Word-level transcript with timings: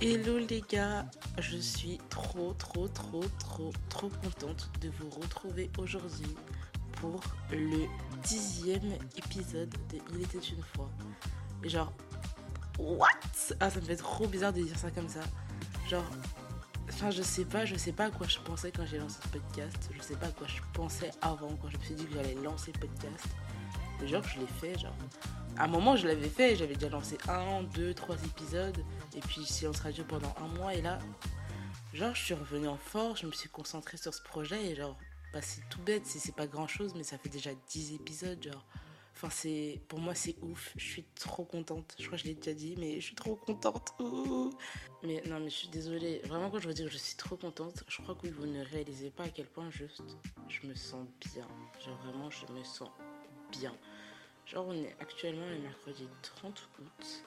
Hello 0.00 0.38
les 0.38 0.62
gars, 0.70 1.04
je 1.40 1.56
suis 1.56 1.98
trop 2.08 2.52
trop 2.52 2.86
trop 2.86 3.24
trop 3.40 3.72
trop 3.88 4.08
contente 4.08 4.70
de 4.80 4.90
vous 4.90 5.10
retrouver 5.10 5.72
aujourd'hui 5.76 6.36
pour 6.92 7.20
le 7.50 7.88
dixième 8.22 8.92
épisode 9.16 9.74
de 9.92 9.98
Il 10.14 10.22
était 10.22 10.38
une 10.38 10.62
fois. 10.62 10.88
Genre, 11.64 11.92
what? 12.78 13.08
Ah 13.58 13.70
ça 13.70 13.80
me 13.80 13.84
fait 13.84 13.96
trop 13.96 14.28
bizarre 14.28 14.52
de 14.52 14.62
dire 14.62 14.78
ça 14.78 14.92
comme 14.92 15.08
ça. 15.08 15.22
Genre, 15.88 16.08
enfin 16.88 17.10
je 17.10 17.22
sais 17.22 17.44
pas, 17.44 17.64
je 17.64 17.74
sais 17.74 17.90
pas 17.90 18.04
à 18.04 18.10
quoi 18.12 18.28
je 18.28 18.38
pensais 18.38 18.70
quand 18.70 18.86
j'ai 18.86 18.98
lancé 18.98 19.18
ce 19.20 19.28
podcast. 19.36 19.90
Je 19.92 20.00
sais 20.00 20.14
pas 20.14 20.26
à 20.26 20.30
quoi 20.30 20.46
je 20.46 20.60
pensais 20.74 21.10
avant 21.22 21.56
quand 21.60 21.70
je 21.70 21.76
me 21.76 21.82
suis 21.82 21.94
dit 21.96 22.04
que 22.04 22.14
j'allais 22.14 22.34
lancer 22.34 22.70
le 22.72 22.86
podcast. 22.86 23.26
Genre 24.06 24.22
je 24.22 24.38
l'ai 24.38 24.46
fait, 24.46 24.78
genre 24.78 24.94
à 25.56 25.64
un 25.64 25.68
moment, 25.68 25.96
je 25.96 26.06
l'avais 26.06 26.28
fait, 26.28 26.56
j'avais 26.56 26.74
déjà 26.74 26.88
lancé 26.88 27.18
un, 27.28 27.62
deux, 27.62 27.94
trois 27.94 28.16
épisodes, 28.24 28.78
et 29.16 29.20
puis 29.20 29.44
silence 29.44 29.80
radio 29.80 30.04
pendant 30.04 30.34
un 30.38 30.48
mois, 30.58 30.74
et 30.74 30.82
là, 30.82 30.98
genre, 31.94 32.14
je 32.14 32.24
suis 32.24 32.34
revenue 32.34 32.68
en 32.68 32.76
force, 32.76 33.22
je 33.22 33.26
me 33.26 33.32
suis 33.32 33.48
concentrée 33.48 33.96
sur 33.96 34.14
ce 34.14 34.22
projet, 34.22 34.66
et 34.66 34.76
genre, 34.76 34.96
bah, 35.32 35.40
c'est 35.42 35.68
tout 35.68 35.80
bête, 35.82 36.06
c'est 36.06 36.34
pas 36.34 36.46
grand 36.46 36.66
chose, 36.66 36.94
mais 36.96 37.02
ça 37.02 37.18
fait 37.18 37.28
déjà 37.28 37.50
10 37.70 37.94
épisodes, 37.94 38.42
genre. 38.42 38.64
Enfin, 39.14 39.30
c'est, 39.30 39.80
pour 39.88 39.98
moi, 39.98 40.14
c'est 40.14 40.36
ouf, 40.42 40.72
je 40.76 40.84
suis 40.84 41.04
trop 41.16 41.44
contente. 41.44 41.96
Je 41.98 42.06
crois 42.06 42.16
que 42.16 42.22
je 42.22 42.28
l'ai 42.28 42.34
déjà 42.34 42.54
dit, 42.54 42.76
mais 42.78 43.00
je 43.00 43.06
suis 43.06 43.16
trop 43.16 43.34
contente. 43.34 43.92
Mais 45.02 45.20
non, 45.26 45.40
mais 45.40 45.50
je 45.50 45.56
suis 45.56 45.68
désolée. 45.68 46.20
Vraiment, 46.26 46.50
quand 46.50 46.60
je 46.60 46.68
veux 46.68 46.74
dire 46.74 46.86
que 46.86 46.92
je 46.92 46.98
suis 46.98 47.16
trop 47.16 47.36
contente, 47.36 47.82
je 47.88 48.00
crois 48.00 48.14
que 48.14 48.28
vous 48.28 48.46
ne 48.46 48.64
réalisez 48.64 49.10
pas 49.10 49.24
à 49.24 49.28
quel 49.28 49.46
point 49.46 49.70
juste 49.70 50.04
je 50.48 50.68
me 50.68 50.74
sens 50.76 51.04
bien. 51.34 51.48
Genre, 51.84 51.98
vraiment, 52.04 52.30
je 52.30 52.46
me 52.52 52.62
sens 52.62 52.90
bien. 53.50 53.74
Genre, 54.50 54.66
on 54.66 54.72
est 54.72 54.96
actuellement 55.00 55.46
le 55.46 55.58
mercredi 55.58 56.08
30 56.22 56.68
août. 56.80 57.24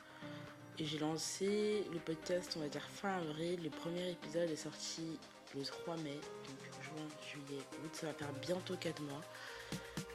Et 0.80 0.86
j'ai 0.86 0.98
lancé 0.98 1.86
le 1.94 2.00
podcast, 2.00 2.56
on 2.58 2.62
va 2.62 2.68
dire 2.68 2.84
fin 2.90 3.18
avril. 3.18 3.62
Le 3.64 3.70
premier 3.70 4.10
épisode 4.10 4.50
est 4.50 4.56
sorti 4.56 5.20
le 5.56 5.64
3 5.64 5.98
mai, 5.98 6.16
donc 6.16 6.82
juin, 6.82 7.08
juillet, 7.32 7.62
août. 7.84 7.92
Ça 7.94 8.08
va 8.08 8.14
faire 8.14 8.34
bientôt 8.42 8.76
4 8.76 9.02
mois. 9.04 9.22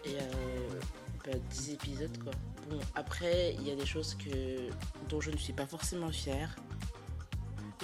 Et 0.04 0.16
euh, 0.16 1.40
10 1.50 1.68
bah, 1.68 1.74
épisodes 1.74 2.22
quoi. 2.22 2.32
Bon, 2.68 2.80
après, 2.96 3.54
il 3.54 3.68
y 3.68 3.70
a 3.70 3.76
des 3.76 3.86
choses 3.86 4.16
que, 4.16 4.68
dont 5.08 5.20
je 5.20 5.30
ne 5.30 5.36
suis 5.36 5.52
pas 5.52 5.66
forcément 5.66 6.10
fière. 6.10 6.56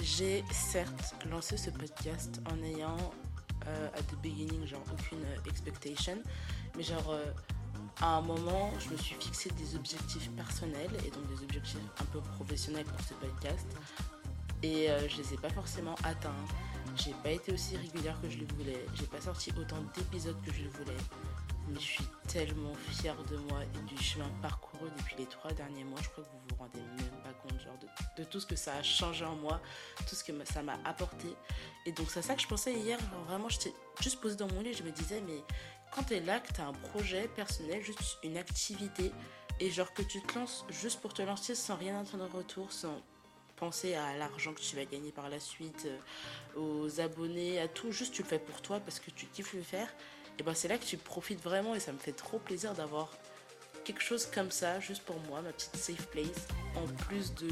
J'ai 0.01 0.43
certes 0.51 1.15
lancé 1.29 1.55
ce 1.55 1.69
podcast 1.69 2.41
en 2.51 2.61
ayant 2.61 2.97
euh, 3.67 3.87
at 3.93 4.01
the 4.03 4.21
beginning 4.21 4.65
genre 4.65 4.83
aucune 4.91 5.23
euh, 5.23 5.49
expectation, 5.49 6.17
mais 6.75 6.83
genre 6.83 7.11
euh, 7.11 7.23
à 8.01 8.17
un 8.17 8.21
moment, 8.21 8.71
je 8.79 8.89
me 8.89 8.97
suis 8.97 9.15
fixé 9.15 9.49
des 9.51 9.75
objectifs 9.75 10.29
personnels 10.31 10.91
et 11.05 11.09
donc 11.09 11.27
des 11.27 11.43
objectifs 11.43 11.77
un 11.99 12.05
peu 12.05 12.19
professionnels 12.19 12.85
pour 12.85 12.99
ce 13.01 13.13
podcast. 13.13 13.67
Et 14.61 14.89
euh, 14.89 15.09
je 15.09 15.17
les 15.17 15.33
ai 15.33 15.37
pas 15.37 15.49
forcément 15.49 15.95
atteints. 16.03 16.31
J'ai 16.95 17.13
pas 17.23 17.31
été 17.31 17.51
aussi 17.51 17.75
régulière 17.75 18.19
que 18.21 18.29
je 18.29 18.37
le 18.37 18.45
voulais. 18.55 18.85
J'ai 18.95 19.05
pas 19.05 19.19
sorti 19.19 19.51
autant 19.59 19.81
d'épisodes 19.93 20.39
que 20.45 20.53
je 20.53 20.63
le 20.63 20.69
voulais. 20.69 20.97
Mais 21.67 21.79
je 21.79 21.85
suis 21.85 22.07
tellement 22.27 22.73
fière 22.91 23.15
de 23.23 23.37
moi 23.37 23.59
et 23.63 23.93
du 23.93 24.01
chemin 24.01 24.29
parcouru 24.41 24.89
depuis 24.97 25.15
les 25.17 25.25
trois 25.25 25.51
derniers 25.51 25.83
mois. 25.83 25.99
Je 26.01 26.09
crois 26.09 26.23
que 26.23 26.29
vous 26.29 26.41
vous 26.49 26.55
rendez 26.55 26.79
même 26.79 27.21
pas 27.23 27.33
compte 27.33 27.59
genre, 27.61 27.77
de, 28.17 28.23
tout 28.25 28.39
ce 28.39 28.45
que 28.45 28.55
ça 28.55 28.75
a 28.75 28.83
changé 28.83 29.25
en 29.25 29.35
moi, 29.35 29.61
tout 30.07 30.15
ce 30.15 30.23
que 30.23 30.31
ça 30.45 30.61
m'a 30.61 30.77
apporté. 30.85 31.27
Et 31.85 31.91
donc 31.91 32.09
c'est 32.09 32.21
ça 32.21 32.35
que 32.35 32.41
je 32.41 32.47
pensais 32.47 32.73
hier. 32.73 32.99
vraiment, 33.27 33.49
j'étais 33.49 33.73
juste 34.01 34.19
posée 34.21 34.35
dans 34.35 34.47
mon 34.53 34.61
lit. 34.61 34.73
Je 34.73 34.83
me 34.83 34.91
disais, 34.91 35.21
mais 35.25 35.41
quand 35.93 36.03
tu 36.03 36.15
es 36.15 36.19
là, 36.19 36.39
que 36.39 36.51
tu 36.51 36.61
as 36.61 36.67
un 36.67 36.73
projet 36.73 37.27
personnel, 37.35 37.83
juste 37.83 38.17
une 38.23 38.37
activité, 38.37 39.11
et 39.59 39.69
genre 39.69 39.93
que 39.93 40.01
tu 40.01 40.21
te 40.21 40.37
lances 40.37 40.65
juste 40.69 40.99
pour 41.01 41.13
te 41.13 41.21
lancer 41.21 41.55
sans 41.55 41.75
rien 41.75 41.99
attendre 41.99 42.25
en 42.25 42.37
retour, 42.37 42.71
sans 42.71 43.01
penser 43.55 43.93
à 43.93 44.17
l'argent 44.17 44.53
que 44.53 44.61
tu 44.61 44.75
vas 44.75 44.85
gagner 44.85 45.11
par 45.11 45.29
la 45.29 45.39
suite, 45.39 45.87
euh, 45.87 46.59
aux 46.59 46.99
abonnés, 46.99 47.59
à 47.59 47.67
tout, 47.67 47.91
juste 47.91 48.13
tu 48.13 48.23
le 48.23 48.27
fais 48.27 48.39
pour 48.39 48.61
toi 48.61 48.79
parce 48.79 48.99
que 48.99 49.11
tu 49.11 49.27
kiffes 49.27 49.53
le 49.53 49.61
faire, 49.61 49.87
et 50.39 50.43
ben 50.43 50.55
c'est 50.55 50.67
là 50.67 50.77
que 50.77 50.85
tu 50.85 50.97
profites 50.97 51.41
vraiment 51.41 51.75
et 51.75 51.79
ça 51.79 51.91
me 51.91 51.99
fait 51.99 52.13
trop 52.13 52.39
plaisir 52.39 52.73
d'avoir 52.73 53.09
quelque 53.83 54.01
chose 54.01 54.25
comme 54.25 54.51
ça, 54.51 54.79
juste 54.79 55.03
pour 55.03 55.19
moi, 55.27 55.41
ma 55.41 55.51
petite 55.51 55.75
safe 55.75 56.07
place, 56.07 56.47
en 56.75 56.87
plus 57.05 57.33
de 57.35 57.49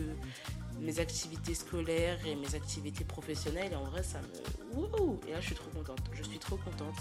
mes 0.80 1.00
activités 1.00 1.54
scolaires 1.54 2.18
et 2.26 2.36
mes 2.36 2.56
activités 2.56 3.04
professionnelles. 3.04 3.72
Et 3.72 3.76
en 3.76 3.84
vrai, 3.86 4.04
ça 4.04 4.20
me. 4.22 4.78
Wouhou 4.78 5.20
Et 5.28 5.32
là, 5.32 5.40
je 5.40 5.48
suis 5.48 5.56
trop 5.56 5.70
contente. 5.70 6.00
Je 6.14 6.24
suis 6.24 6.40
trop 6.40 6.58
contente. 6.58 6.96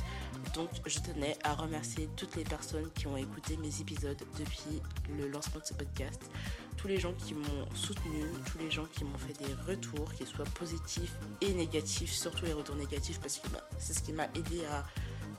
Donc, 0.55 0.69
je 0.87 0.99
tenais 0.99 1.37
à 1.45 1.55
remercier 1.55 2.09
toutes 2.17 2.37
les 2.37 2.45
personnes 2.45 2.91
qui 2.95 3.07
ont 3.07 3.17
écouté 3.17 3.57
mes 3.57 3.81
épisodes 3.81 4.19
depuis 4.39 4.83
le 5.17 5.29
lancement 5.29 5.61
de 5.61 5.67
ce 5.67 5.75
podcast. 5.75 6.31
Tous 6.77 6.89
les 6.89 6.99
gens 6.99 7.13
qui 7.15 7.35
m'ont 7.35 7.75
soutenu, 7.75 8.25
tous 8.51 8.59
les 8.59 8.71
gens 8.71 8.87
qui 8.87 9.05
m'ont 9.05 9.19
fait 9.19 9.39
des 9.45 9.55
retours, 9.67 10.13
qu'ils 10.15 10.27
soient 10.27 10.45
positifs 10.45 11.15
et 11.41 11.53
négatifs, 11.53 12.13
surtout 12.13 12.45
les 12.45 12.53
retours 12.53 12.77
négatifs, 12.77 13.21
parce 13.21 13.39
que 13.39 13.49
bah, 13.49 13.67
c'est 13.79 13.93
ce 13.93 14.03
qui 14.03 14.13
m'a 14.13 14.25
aidé 14.35 14.65
à 14.67 14.85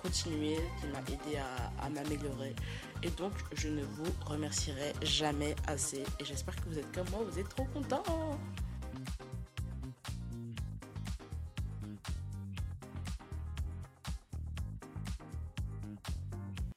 continuer, 0.01 0.57
qui 0.79 0.87
m'a 0.87 0.99
aidé 0.99 1.37
à, 1.37 1.89
m'améliorer. 1.89 2.55
Et 3.03 3.09
donc, 3.11 3.33
je 3.53 3.69
ne 3.69 3.83
vous 3.83 4.11
remercierai 4.25 4.93
jamais 5.01 5.55
assez. 5.67 6.03
Et 6.19 6.25
j'espère 6.25 6.55
que 6.55 6.69
vous 6.69 6.79
êtes 6.79 6.91
comme 6.91 7.09
moi, 7.09 7.23
vous 7.23 7.39
êtes 7.39 7.49
trop 7.49 7.65
contents. 7.65 8.03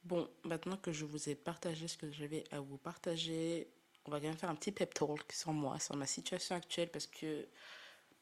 Bon, 0.03 0.27
maintenant 0.43 0.77
que 0.77 0.91
je 0.91 1.05
vous 1.05 1.29
ai 1.29 1.35
partagé 1.35 1.87
ce 1.87 1.97
que 1.97 2.11
j'avais 2.11 2.43
à 2.51 2.59
vous 2.59 2.77
partager, 2.77 3.67
on 4.05 4.11
va 4.11 4.19
quand 4.19 4.27
même 4.27 4.37
faire 4.37 4.51
un 4.51 4.55
petit 4.55 4.71
pep 4.71 4.93
talk 4.93 5.31
sur 5.31 5.51
moi, 5.51 5.79
sur 5.79 5.95
ma 5.95 6.05
situation 6.05 6.55
actuelle, 6.55 6.89
parce 6.89 7.07
que 7.07 7.47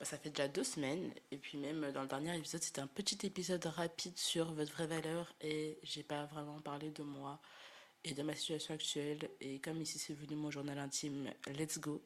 ça 0.01 0.17
fait 0.17 0.29
déjà 0.29 0.47
deux 0.47 0.63
semaines. 0.63 1.13
Et 1.31 1.37
puis 1.37 1.57
même 1.57 1.91
dans 1.91 2.01
le 2.01 2.07
dernier 2.07 2.37
épisode, 2.37 2.61
c'était 2.61 2.81
un 2.81 2.87
petit 2.87 3.25
épisode 3.25 3.65
rapide 3.65 4.17
sur 4.17 4.53
votre 4.53 4.71
vraie 4.73 4.87
valeur. 4.87 5.33
Et 5.41 5.77
j'ai 5.83 6.03
pas 6.03 6.25
vraiment 6.25 6.59
parlé 6.59 6.89
de 6.91 7.03
moi 7.03 7.39
et 8.03 8.13
de 8.13 8.23
ma 8.23 8.35
situation 8.35 8.73
actuelle. 8.73 9.29
Et 9.41 9.59
comme 9.59 9.81
ici 9.81 9.99
c'est 9.99 10.13
venu 10.13 10.35
mon 10.35 10.51
journal 10.51 10.77
intime, 10.79 11.31
let's 11.57 11.79
go. 11.79 12.01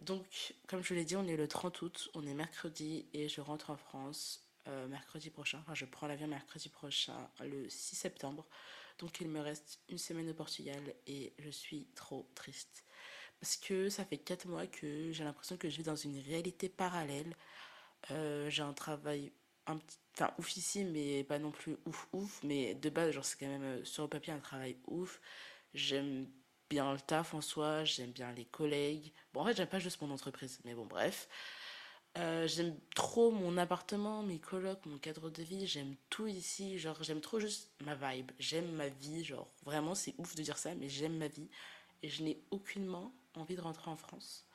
Donc, 0.00 0.54
comme 0.66 0.82
je 0.82 0.88
vous 0.88 0.94
l'ai 0.94 1.04
dit, 1.04 1.16
on 1.16 1.26
est 1.26 1.36
le 1.36 1.46
30 1.46 1.82
août, 1.82 2.10
on 2.14 2.26
est 2.26 2.34
mercredi 2.34 3.06
et 3.12 3.28
je 3.28 3.40
rentre 3.40 3.70
en 3.70 3.76
France 3.76 4.42
euh, 4.66 4.88
mercredi 4.88 5.30
prochain. 5.30 5.58
Enfin, 5.60 5.74
je 5.74 5.84
prends 5.84 6.06
l'avion 6.06 6.26
mercredi 6.26 6.68
prochain, 6.68 7.30
le 7.40 7.68
6 7.68 7.96
septembre. 7.96 8.46
Donc, 8.98 9.20
il 9.20 9.28
me 9.28 9.40
reste 9.40 9.80
une 9.88 9.98
semaine 9.98 10.28
au 10.30 10.34
Portugal 10.34 10.82
et 11.06 11.32
je 11.38 11.50
suis 11.50 11.86
trop 11.94 12.28
triste. 12.34 12.84
Parce 13.42 13.56
que 13.56 13.88
ça 13.88 14.04
fait 14.04 14.18
4 14.18 14.46
mois 14.46 14.68
que 14.68 15.10
j'ai 15.10 15.24
l'impression 15.24 15.56
que 15.56 15.68
je 15.68 15.76
vis 15.76 15.82
dans 15.82 15.96
une 15.96 16.16
réalité 16.20 16.68
parallèle. 16.68 17.34
Euh, 18.12 18.48
j'ai 18.50 18.62
un 18.62 18.72
travail 18.72 19.32
enfin 19.66 20.32
ouf 20.38 20.56
ici, 20.56 20.84
mais 20.84 21.24
pas 21.24 21.40
non 21.40 21.50
plus 21.50 21.76
ouf 21.84 22.08
ouf. 22.12 22.40
Mais 22.44 22.76
de 22.76 22.88
base, 22.88 23.10
genre 23.10 23.24
c'est 23.24 23.36
quand 23.40 23.48
même 23.48 23.64
euh, 23.64 23.84
sur 23.84 24.04
le 24.04 24.08
papier 24.08 24.32
un 24.32 24.38
travail 24.38 24.76
ouf. 24.86 25.20
J'aime 25.74 26.28
bien 26.70 26.92
le 26.92 27.00
taf 27.00 27.34
en 27.34 27.40
soi, 27.40 27.82
j'aime 27.84 28.12
bien 28.12 28.30
les 28.32 28.44
collègues. 28.44 29.12
Bon, 29.32 29.40
en 29.40 29.46
fait, 29.46 29.56
j'aime 29.56 29.66
pas 29.68 29.80
juste 29.80 30.00
mon 30.02 30.12
entreprise, 30.12 30.60
mais 30.64 30.74
bon, 30.74 30.86
bref. 30.86 31.28
Euh, 32.18 32.46
j'aime 32.46 32.78
trop 32.94 33.32
mon 33.32 33.56
appartement, 33.56 34.22
mes 34.22 34.38
colocs, 34.38 34.86
mon 34.86 34.98
cadre 34.98 35.30
de 35.30 35.42
vie, 35.42 35.66
j'aime 35.66 35.96
tout 36.10 36.28
ici, 36.28 36.78
genre 36.78 37.02
j'aime 37.02 37.22
trop 37.22 37.40
juste 37.40 37.72
ma 37.80 37.94
vibe, 37.96 38.30
j'aime 38.38 38.70
ma 38.72 38.88
vie, 38.88 39.24
genre 39.24 39.50
vraiment 39.64 39.94
c'est 39.94 40.14
ouf 40.18 40.34
de 40.36 40.42
dire 40.42 40.58
ça, 40.58 40.74
mais 40.74 40.90
j'aime 40.90 41.16
ma 41.16 41.28
vie 41.28 41.48
et 42.02 42.08
je 42.08 42.22
n'ai 42.22 42.42
aucunement 42.50 43.14
envie 43.34 43.56
de 43.56 43.60
rentrer 43.60 43.90
en 43.90 43.96
France. 43.96 44.46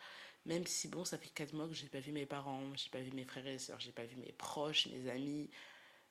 Même 0.46 0.66
si, 0.66 0.88
bon, 0.88 1.04
ça 1.04 1.18
fait 1.18 1.30
4 1.30 1.54
mois 1.54 1.68
que 1.68 1.74
j'ai 1.74 1.88
pas 1.88 2.00
vu 2.00 2.12
mes 2.12 2.26
parents, 2.26 2.64
j'ai 2.76 2.90
pas 2.90 3.02
vu 3.02 3.12
mes 3.12 3.26
frères 3.26 3.48
et 3.48 3.60
sœurs, 3.60 3.80
j'ai 3.80 3.92
pas 3.92 4.06
vu 4.06 4.16
mes 4.18 4.32
proches, 4.34 4.88
mes 4.88 5.10
amis. 5.10 5.50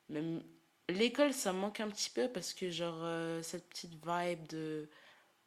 Même 0.08 0.42
l'école, 0.88 1.32
ça 1.32 1.52
me 1.52 1.58
manque 1.58 1.80
un 1.80 1.88
petit 1.88 2.10
peu 2.10 2.28
parce 2.28 2.52
que, 2.52 2.70
genre, 2.70 3.00
euh, 3.02 3.42
cette 3.42 3.68
petite 3.68 3.94
vibe 4.06 4.46
de. 4.48 4.88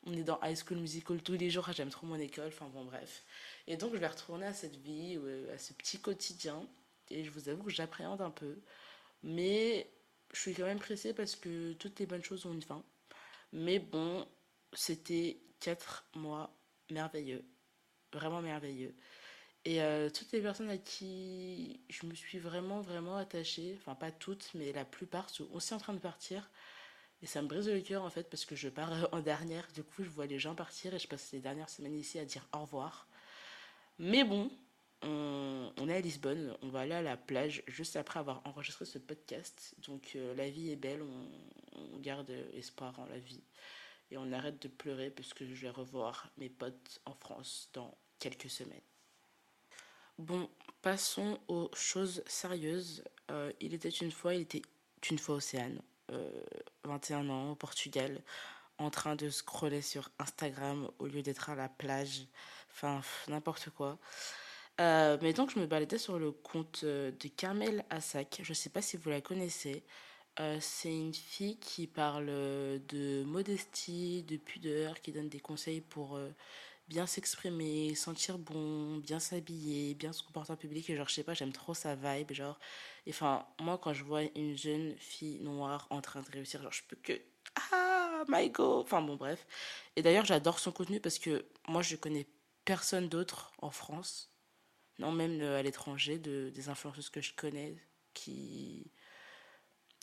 On 0.05 0.13
est 0.13 0.23
dans 0.23 0.39
High 0.41 0.57
School 0.57 0.77
Musical 0.77 1.21
tous 1.21 1.33
les 1.33 1.49
jours, 1.49 1.69
j'aime 1.73 1.89
trop 1.89 2.07
mon 2.07 2.15
école, 2.15 2.47
enfin 2.47 2.67
bon, 2.69 2.85
bref. 2.85 3.25
Et 3.67 3.77
donc, 3.77 3.93
je 3.93 3.97
vais 3.97 4.07
retourner 4.07 4.45
à 4.45 4.53
cette 4.53 4.77
vie, 4.77 5.19
à 5.53 5.57
ce 5.57 5.73
petit 5.73 5.99
quotidien. 5.99 6.65
Et 7.09 7.23
je 7.25 7.31
vous 7.31 7.49
avoue 7.49 7.63
que 7.63 7.71
j'appréhende 7.71 8.21
un 8.21 8.29
peu. 8.29 8.59
Mais 9.23 9.89
je 10.33 10.39
suis 10.39 10.53
quand 10.53 10.63
même 10.65 10.79
pressée 10.79 11.13
parce 11.13 11.35
que 11.35 11.73
toutes 11.73 11.99
les 11.99 12.05
bonnes 12.05 12.23
choses 12.23 12.45
ont 12.45 12.53
une 12.53 12.61
fin. 12.61 12.83
Mais 13.51 13.79
bon, 13.79 14.27
c'était 14.73 15.37
4 15.59 16.05
mois 16.15 16.55
merveilleux, 16.89 17.43
vraiment 18.13 18.41
merveilleux. 18.41 18.95
Et 19.65 19.81
euh, 19.81 20.09
toutes 20.09 20.31
les 20.31 20.41
personnes 20.41 20.69
à 20.69 20.77
qui 20.77 21.81
je 21.89 22.05
me 22.05 22.15
suis 22.15 22.39
vraiment, 22.39 22.81
vraiment 22.81 23.17
attachée, 23.17 23.75
enfin 23.79 23.93
pas 23.95 24.11
toutes, 24.11 24.51
mais 24.53 24.71
la 24.71 24.85
plupart 24.85 25.29
sont 25.29 25.47
aussi 25.51 25.73
en 25.73 25.77
train 25.77 25.93
de 25.93 25.99
partir. 25.99 26.49
Et 27.21 27.25
ça 27.25 27.41
me 27.41 27.47
brise 27.47 27.67
le 27.67 27.81
cœur 27.81 28.03
en 28.03 28.09
fait 28.09 28.29
parce 28.29 28.45
que 28.45 28.55
je 28.55 28.69
pars 28.69 28.91
en 29.13 29.19
dernière. 29.19 29.67
Du 29.73 29.83
coup, 29.83 30.03
je 30.03 30.09
vois 30.09 30.25
les 30.25 30.39
gens 30.39 30.55
partir 30.55 30.93
et 30.93 30.99
je 30.99 31.07
passe 31.07 31.31
les 31.33 31.39
dernières 31.39 31.69
semaines 31.69 31.95
ici 31.95 32.19
à 32.19 32.25
dire 32.25 32.47
au 32.53 32.59
revoir. 32.61 33.07
Mais 33.97 34.23
bon, 34.23 34.49
on, 35.01 35.89
est 35.89 35.95
à 35.95 35.99
Lisbonne, 35.99 36.55
on 36.61 36.69
va 36.69 36.81
aller 36.81 36.93
à 36.93 37.01
la 37.01 37.17
plage 37.17 37.63
juste 37.67 37.97
après 37.97 38.19
avoir 38.19 38.41
enregistré 38.45 38.85
ce 38.85 38.97
podcast. 38.97 39.75
Donc 39.79 40.13
euh, 40.15 40.33
la 40.35 40.49
vie 40.49 40.71
est 40.71 40.77
belle, 40.77 41.01
on 41.73 41.99
garde 41.99 42.29
espoir 42.53 42.97
en 42.99 43.05
la 43.05 43.19
vie 43.19 43.43
et 44.11 44.17
on 44.17 44.31
arrête 44.31 44.61
de 44.61 44.67
pleurer 44.67 45.09
puisque 45.09 45.43
je 45.43 45.53
vais 45.53 45.69
revoir 45.69 46.29
mes 46.37 46.49
potes 46.49 47.01
en 47.05 47.13
France 47.13 47.69
dans 47.73 47.97
quelques 48.19 48.49
semaines. 48.49 48.81
Bon, 50.17 50.49
passons 50.81 51.39
aux 51.47 51.69
choses 51.73 52.23
sérieuses. 52.27 53.03
Euh, 53.31 53.51
il 53.61 53.73
était 53.73 53.89
une 53.89 54.11
fois, 54.11 54.33
il 54.35 54.41
était 54.41 54.61
une 55.09 55.17
fois 55.17 55.35
Océane, 55.35 55.81
euh, 56.11 56.29
21 56.83 57.29
ans, 57.29 57.51
au 57.51 57.55
Portugal, 57.55 58.21
en 58.77 58.89
train 58.89 59.15
de 59.15 59.29
scroller 59.29 59.81
sur 59.81 60.09
Instagram 60.19 60.89
au 60.99 61.07
lieu 61.07 61.21
d'être 61.21 61.49
à 61.49 61.55
la 61.55 61.69
plage. 61.69 62.25
Enfin, 62.71 63.01
n'importe 63.27 63.69
quoi. 63.69 63.97
Euh, 64.79 65.17
mais 65.21 65.33
donc, 65.33 65.51
je 65.51 65.59
me 65.59 65.65
baladais 65.65 65.97
sur 65.97 66.19
le 66.19 66.31
compte 66.31 66.81
euh, 66.83 67.11
de 67.11 67.27
Carmel 67.27 67.83
Assac. 67.89 68.39
Je 68.41 68.51
ne 68.51 68.55
sais 68.55 68.69
pas 68.69 68.81
si 68.81 68.97
vous 68.97 69.09
la 69.09 69.21
connaissez. 69.21 69.83
Euh, 70.39 70.57
c'est 70.61 70.93
une 70.95 71.13
fille 71.13 71.57
qui 71.57 71.87
parle 71.87 72.27
de 72.27 73.23
modestie, 73.25 74.23
de 74.23 74.37
pudeur, 74.37 75.01
qui 75.01 75.11
donne 75.11 75.29
des 75.29 75.39
conseils 75.39 75.81
pour 75.81 76.19
bien 76.89 77.05
s'exprimer, 77.05 77.95
sentir 77.95 78.37
bon, 78.39 78.97
bien 78.97 79.19
s'habiller, 79.19 79.93
bien 79.95 80.11
se 80.13 80.23
comporter 80.23 80.51
en 80.53 80.57
public. 80.57 80.89
Et 80.89 80.95
genre, 80.95 81.07
je 81.07 81.13
sais 81.15 81.23
pas, 81.23 81.33
j'aime 81.33 81.53
trop 81.53 81.73
sa 81.73 81.95
vibe. 81.95 82.31
Genre, 82.33 82.59
enfin, 83.09 83.45
moi, 83.61 83.77
quand 83.77 83.93
je 83.93 84.03
vois 84.03 84.23
une 84.35 84.57
jeune 84.57 84.95
fille 84.97 85.39
noire 85.41 85.87
en 85.91 86.01
train 86.01 86.21
de 86.21 86.31
réussir, 86.31 86.61
genre, 86.61 86.73
je 86.73 86.83
peux 86.87 86.97
que. 86.97 87.13
Ah, 87.71 88.23
my 88.27 88.49
god! 88.49 88.83
Enfin, 88.85 89.01
bon, 89.01 89.15
bref. 89.15 89.45
Et 89.95 90.01
d'ailleurs, 90.03 90.25
j'adore 90.25 90.59
son 90.59 90.71
contenu 90.71 90.99
parce 90.99 91.19
que 91.19 91.45
moi, 91.67 91.81
je 91.81 91.95
connais 91.95 92.27
personne 92.65 93.09
d'autre 93.09 93.51
en 93.59 93.71
France, 93.71 94.31
non, 94.99 95.11
même 95.11 95.41
à 95.41 95.63
l'étranger, 95.63 96.19
de, 96.19 96.51
des 96.53 96.69
influenceuses 96.69 97.09
que 97.09 97.21
je 97.21 97.33
connais 97.35 97.75
qui 98.13 98.91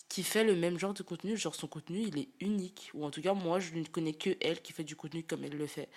qui 0.08 0.23
fait 0.23 0.44
le 0.44 0.55
même 0.55 0.79
genre 0.79 0.94
de 0.94 1.03
contenu, 1.03 1.37
genre 1.37 1.55
son 1.55 1.67
contenu 1.69 2.00
il 2.00 2.19
est 2.19 2.29
unique, 2.41 2.91
ou 2.94 3.05
en 3.05 3.11
tout 3.11 3.23
cas 3.23 3.35
moi 3.35 3.61
je 3.61 3.75
ne 3.75 3.85
connais 3.85 4.14
que 4.14 4.31
elle 4.41 4.62
qui 4.62 4.73
fait 4.73 4.85
du 4.85 4.97
contenu 4.97 5.23
comme 5.25 5.44
elle 5.44 5.56
le 5.56 5.67
fait. 5.67 5.88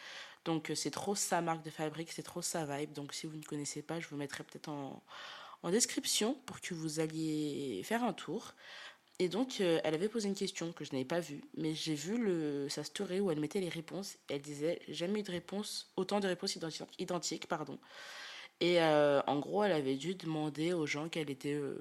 Donc 0.45 0.71
euh, 0.71 0.75
c'est 0.75 0.91
trop 0.91 1.15
sa 1.15 1.41
marque 1.41 1.63
de 1.63 1.69
fabrique, 1.69 2.11
c'est 2.11 2.23
trop 2.23 2.41
sa 2.41 2.65
vibe, 2.65 2.93
donc 2.93 3.13
si 3.13 3.27
vous 3.27 3.37
ne 3.37 3.43
connaissez 3.43 3.81
pas, 3.81 3.99
je 3.99 4.07
vous 4.07 4.17
mettrai 4.17 4.43
peut-être 4.43 4.69
en, 4.69 5.03
en 5.63 5.71
description 5.71 6.35
pour 6.45 6.61
que 6.61 6.73
vous 6.73 6.99
alliez 6.99 7.81
faire 7.83 8.03
un 8.03 8.13
tour. 8.13 8.53
Et 9.21 9.27
donc, 9.27 9.59
euh, 9.59 9.81
elle 9.83 9.93
avait 9.93 10.07
posé 10.07 10.29
une 10.29 10.35
question 10.35 10.71
que 10.71 10.85
je 10.85 10.93
n'avais 10.93 11.03
pas 11.05 11.19
vue, 11.19 11.41
mais 11.57 11.75
j'ai 11.75 11.93
vu 11.93 12.17
le, 12.17 12.69
sa 12.69 12.85
story 12.85 13.19
où 13.19 13.29
elle 13.29 13.39
mettait 13.41 13.59
les 13.59 13.67
réponses. 13.69 14.17
Elle 14.29 14.41
disait 14.41 14.79
Jamais 14.87 15.19
eu 15.19 15.23
de 15.23 15.31
réponse, 15.31 15.91
autant 15.97 16.21
de 16.21 16.27
réponses 16.27 16.55
identiques, 16.55 16.87
identiques 16.99 17.47
pardon. 17.47 17.77
Et 18.61 18.81
euh, 18.81 19.21
en 19.27 19.39
gros, 19.39 19.63
elle 19.63 19.71
avait 19.71 19.95
dû 19.95 20.15
demander 20.15 20.73
aux 20.73 20.85
gens 20.85 21.07
quel 21.09 21.29
était, 21.29 21.53
euh, 21.53 21.77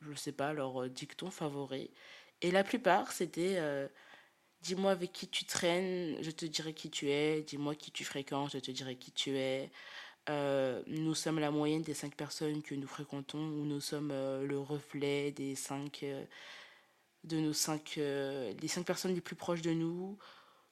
je 0.00 0.14
sais 0.14 0.32
pas, 0.32 0.52
leur 0.52 0.82
euh, 0.82 0.88
dicton 0.88 1.30
favori. 1.30 1.90
Et 2.42 2.50
la 2.50 2.64
plupart, 2.64 3.12
c'était 3.12 3.56
euh, 3.58 3.88
Dis-moi 4.62 4.90
avec 4.92 5.12
qui 5.12 5.28
tu 5.28 5.44
traînes, 5.44 6.16
je 6.22 6.30
te 6.30 6.44
dirai 6.46 6.74
qui 6.74 6.90
tu 6.90 7.10
es. 7.10 7.42
Dis-moi 7.42 7.74
qui 7.76 7.92
tu 7.92 8.04
fréquentes, 8.04 8.52
je 8.52 8.58
te 8.58 8.70
dirai 8.72 8.96
qui 8.96 9.12
tu 9.12 9.36
es. 9.36 9.70
Nous 10.88 11.14
sommes 11.14 11.38
la 11.38 11.50
moyenne 11.52 11.82
des 11.82 11.94
cinq 11.94 12.16
personnes 12.16 12.62
que 12.62 12.74
nous 12.74 12.88
fréquentons, 12.88 13.38
ou 13.38 13.64
nous 13.64 13.80
sommes 13.80 14.08
le 14.08 14.58
reflet 14.58 15.30
des 15.32 15.54
cinq, 15.54 16.04
de 17.24 17.36
nos 17.38 17.52
cinq, 17.52 17.94
les 17.96 18.68
cinq 18.68 18.84
personnes 18.84 19.14
les 19.14 19.20
plus 19.20 19.36
proches 19.36 19.62
de 19.62 19.72
nous, 19.72 20.18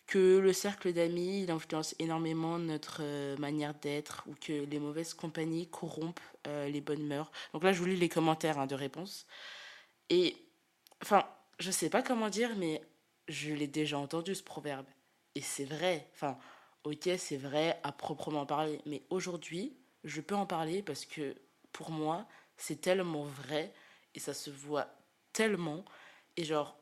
que 0.07 0.39
le 0.39 0.53
cercle 0.53 0.93
d'amis 0.93 1.43
il 1.43 1.51
influence 1.51 1.95
énormément 1.99 2.59
notre 2.59 2.99
euh, 3.01 3.37
manière 3.39 3.75
d'être, 3.75 4.25
ou 4.27 4.35
que 4.35 4.53
les 4.53 4.79
mauvaises 4.79 5.15
compagnies 5.15 5.69
corrompent 5.69 6.21
euh, 6.47 6.69
les 6.69 6.81
bonnes 6.81 7.07
mœurs. 7.07 7.31
Donc 7.53 7.65
là, 7.65 7.73
je 7.73 7.79
vous 7.79 7.87
lis 7.87 7.97
les 7.97 8.09
commentaires 8.09 8.59
hein, 8.59 8.67
de 8.67 8.75
réponse. 8.75 9.27
Et, 10.11 10.37
enfin, 11.03 11.27
je 11.59 11.71
sais 11.71 11.91
pas 11.91 12.03
comment 12.03 12.29
dire, 12.29 12.51
mais 12.57 12.83
je 13.29 13.53
l'ai 13.53 13.67
déjà 13.67 13.99
entendu 13.99 14.35
ce 14.35 14.43
proverbe. 14.43 14.87
Et 15.35 15.41
c'est 15.41 15.65
vrai. 15.65 16.09
Enfin, 16.15 16.39
ok, 16.85 17.09
c'est 17.19 17.37
vrai 17.37 17.81
à 17.83 17.93
proprement 17.93 18.47
parler. 18.47 18.81
Mais 18.87 19.03
aujourd'hui, 19.11 19.77
je 20.05 20.21
peux 20.21 20.35
en 20.35 20.47
parler 20.47 20.83
parce 20.83 21.07
que 21.07 21.35
pour 21.73 21.91
moi, 21.91 22.27
c'est 22.57 22.81
tellement 22.81 23.25
vrai 23.25 23.73
et 24.15 24.21
ça 24.21 24.35
se 24.35 24.51
voit 24.51 24.89
tellement. 25.33 25.85
Et 26.37 26.45
genre, 26.45 26.79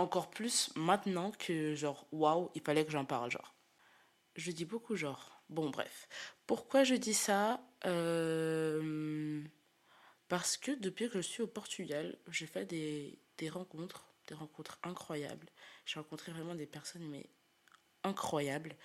encore 0.00 0.30
plus 0.30 0.70
maintenant 0.76 1.30
que 1.32 1.74
genre, 1.74 2.06
waouh, 2.12 2.50
il 2.54 2.62
fallait 2.62 2.84
que 2.84 2.92
j'en 2.92 3.04
parle. 3.04 3.30
Genre, 3.30 3.54
je 4.36 4.50
dis 4.52 4.64
beaucoup 4.64 4.96
genre. 4.96 5.42
Bon, 5.48 5.70
bref. 5.70 6.08
Pourquoi 6.46 6.84
je 6.84 6.94
dis 6.94 7.14
ça 7.14 7.60
Euh, 7.86 9.42
Parce 10.28 10.56
que 10.56 10.72
depuis 10.72 11.08
que 11.10 11.20
je 11.20 11.26
suis 11.28 11.42
au 11.42 11.46
Portugal, 11.48 12.18
j'ai 12.30 12.46
fait 12.46 12.64
des, 12.66 13.18
des 13.38 13.48
rencontres, 13.50 14.06
des 14.28 14.34
rencontres 14.34 14.78
incroyables. 14.82 15.48
J'ai 15.86 15.98
rencontré 16.00 16.32
vraiment 16.32 16.54
des 16.54 16.66
personnes, 16.66 17.08
mais 17.08 17.26
incroyables 18.04 18.76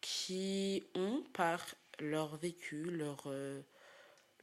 qui 0.00 0.84
ont, 0.94 1.24
par 1.32 1.64
leur 2.00 2.36
vécu, 2.36 2.84
leur, 2.84 3.24
euh, 3.26 3.62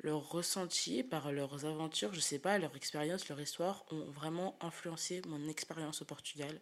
leur 0.02 0.30
ressenti, 0.30 1.04
par 1.04 1.32
leurs 1.32 1.66
aventures, 1.66 2.14
je 2.14 2.20
sais 2.20 2.40
pas, 2.40 2.58
leur 2.58 2.76
expérience, 2.76 3.28
leur 3.30 3.40
histoire, 3.40 3.86
ont 3.92 4.06
vraiment 4.12 4.58
influencé 4.62 5.22
mon 5.28 5.48
expérience 5.48 6.02
au 6.02 6.06
Portugal. 6.06 6.60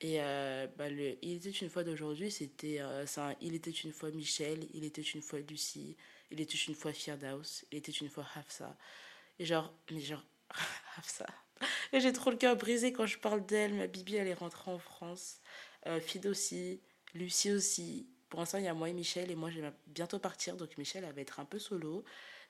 Et 0.00 0.20
euh, 0.20 0.66
bah, 0.76 0.90
le 0.90 1.16
Il 1.22 1.36
était 1.36 1.50
une 1.50 1.70
fois 1.70 1.84
d'aujourd'hui, 1.84 2.30
c'était 2.30 2.78
euh, 2.80 3.06
Il 3.40 3.54
était 3.54 3.70
une 3.70 3.92
fois 3.92 4.10
Michel, 4.10 4.66
Il 4.74 4.84
était 4.84 5.02
une 5.02 5.22
fois 5.22 5.38
Lucie, 5.40 5.96
Il 6.30 6.40
était 6.40 6.54
une 6.56 6.74
fois 6.74 6.92
Firdaus, 6.92 7.64
Il 7.70 7.78
était 7.78 7.92
une 7.92 8.08
fois 8.08 8.26
Hafsa. 8.34 8.76
Et 9.38 9.44
genre, 9.46 9.72
mais 9.90 10.00
genre, 10.00 10.24
Hafsa. 10.98 11.26
Et 11.92 12.00
j'ai 12.00 12.12
trop 12.12 12.30
le 12.30 12.36
cœur 12.36 12.56
brisé 12.56 12.92
quand 12.92 13.06
je 13.06 13.18
parle 13.18 13.46
d'elle. 13.46 13.74
Ma 13.74 13.86
Bibi, 13.86 14.16
elle 14.16 14.28
est 14.28 14.34
rentrée 14.34 14.70
en 14.70 14.78
France. 14.78 15.40
Euh, 15.86 16.00
Fid 16.00 16.26
aussi, 16.26 16.80
Lucie 17.14 17.52
aussi. 17.52 18.08
Pour 18.32 18.40
l'instant, 18.40 18.56
il 18.56 18.64
y 18.64 18.68
a 18.68 18.72
moi 18.72 18.88
et 18.88 18.94
Michel, 18.94 19.30
et 19.30 19.34
moi, 19.34 19.50
je 19.50 19.60
vais 19.60 19.70
bientôt 19.88 20.18
partir. 20.18 20.56
Donc, 20.56 20.78
Michel, 20.78 21.04
elle 21.04 21.14
va 21.14 21.20
être 21.20 21.38
un 21.38 21.44
peu 21.44 21.58
solo. 21.58 22.02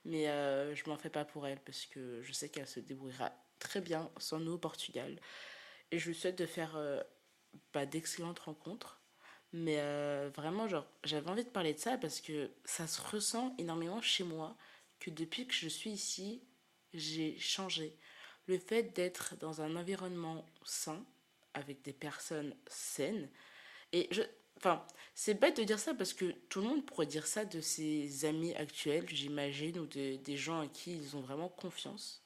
Mais 0.05 0.29
euh, 0.29 0.77
je 0.77 0.89
m'en 0.89 0.97
fais 0.97 1.11
pas 1.11 1.25
pour 1.25 1.45
elle, 1.45 1.59
parce 1.59 1.87
que 1.87 2.23
je 2.23 2.33
sais 2.33 2.49
qu'elle 2.49 2.69
se 2.69 2.79
débrouillera 2.79 3.33
très 3.59 3.81
bien 3.81 4.09
sans 4.17 4.39
nous 4.39 4.53
au 4.53 4.59
Portugal. 4.59 5.19
Et 5.91 5.99
je 5.99 6.07
lui 6.07 6.15
souhaite 6.15 6.39
de 6.39 6.47
faire 6.47 6.77
euh, 6.77 7.03
bah, 7.73 7.85
d'excellentes 7.85 8.39
rencontres. 8.39 9.01
Mais 9.53 9.81
euh, 9.81 10.31
vraiment, 10.33 10.69
genre, 10.69 10.87
j'avais 11.03 11.29
envie 11.29 11.43
de 11.43 11.51
parler 11.51 11.75
de 11.75 11.81
ça 11.81 11.99
parce 11.99 12.21
que 12.21 12.53
ça 12.65 12.87
se 12.87 13.03
ressent 13.03 13.53
énormément 13.59 14.01
chez 14.01 14.23
moi 14.23 14.57
que 15.01 15.11
depuis 15.11 15.49
que 15.49 15.55
je 15.55 15.67
suis 15.67 15.91
ici, 15.91 16.45
j'ai 16.95 17.37
changé. 17.41 17.97
Le 18.47 18.57
fait 18.57 18.85
d'être 18.85 19.35
dans 19.41 19.63
un 19.63 19.75
environnement 19.75 20.47
sain, 20.65 21.05
avec 21.55 21.83
des 21.83 21.93
personnes 21.93 22.55
saines, 22.69 23.29
et 23.91 24.07
je, 24.13 24.23
enfin, 24.63 24.87
c'est 25.15 25.35
bête 25.35 25.57
de 25.57 25.65
dire 25.65 25.79
ça 25.81 25.95
parce 25.95 26.13
que 26.15 26.31
tout 26.49 26.61
le 26.63 26.69
monde 26.69 26.87
pourrait 26.87 27.07
dire 27.07 27.27
ça 27.27 27.45
de 27.45 27.61
ses 27.61 28.25
amis 28.25 28.55
actuels, 28.55 29.09
j'imagine, 29.09 29.79
ou 29.81 29.87
de, 29.87 30.17
des 30.17 30.37
gens 30.37 30.61
à 30.61 30.69
qui 30.69 30.95
ils 30.97 31.17
ont 31.17 31.21
vraiment 31.21 31.49
confiance. 31.49 32.25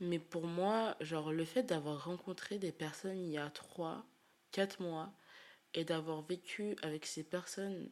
Mais 0.00 0.18
pour 0.18 0.46
moi, 0.46 0.96
genre, 1.00 1.32
le 1.32 1.44
fait 1.44 1.64
d'avoir 1.64 2.04
rencontré 2.04 2.58
des 2.58 2.72
personnes 2.72 3.18
il 3.18 3.32
y 3.32 3.38
a 3.38 3.50
trois, 3.50 4.06
quatre 4.52 4.80
mois, 4.80 5.12
et 5.74 5.84
d'avoir 5.84 6.22
vécu 6.22 6.76
avec 6.82 7.06
ces 7.06 7.22
personnes 7.24 7.90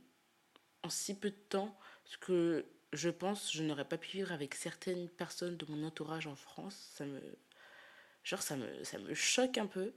en 0.82 0.90
si 0.90 1.14
peu 1.14 1.30
de 1.30 1.36
temps, 1.48 1.78
ce 2.04 2.18
que 2.18 2.66
je 2.92 3.10
pense 3.10 3.52
je 3.52 3.62
n'aurais 3.62 3.86
pas 3.86 3.98
pu 3.98 4.18
vivre 4.18 4.32
avec 4.32 4.54
certaines 4.54 5.08
personnes 5.08 5.56
de 5.56 5.66
mon 5.66 5.86
entourage 5.86 6.26
en 6.26 6.36
France, 6.36 6.92
ça 6.94 7.04
me, 7.04 7.20
genre, 8.24 8.42
ça 8.42 8.56
me, 8.56 8.84
ça 8.84 8.98
me 8.98 9.14
choque 9.14 9.58
un 9.58 9.66
peu. 9.66 9.92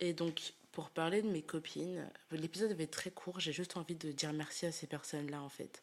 Et 0.00 0.12
donc, 0.12 0.54
pour 0.76 0.90
parler 0.90 1.22
de 1.22 1.28
mes 1.30 1.40
copines, 1.40 2.06
l'épisode 2.32 2.70
va 2.72 2.82
être 2.82 2.90
très 2.90 3.10
court, 3.10 3.40
j'ai 3.40 3.50
juste 3.50 3.78
envie 3.78 3.94
de 3.94 4.12
dire 4.12 4.34
merci 4.34 4.66
à 4.66 4.72
ces 4.72 4.86
personnes-là 4.86 5.40
en 5.40 5.48
fait. 5.48 5.82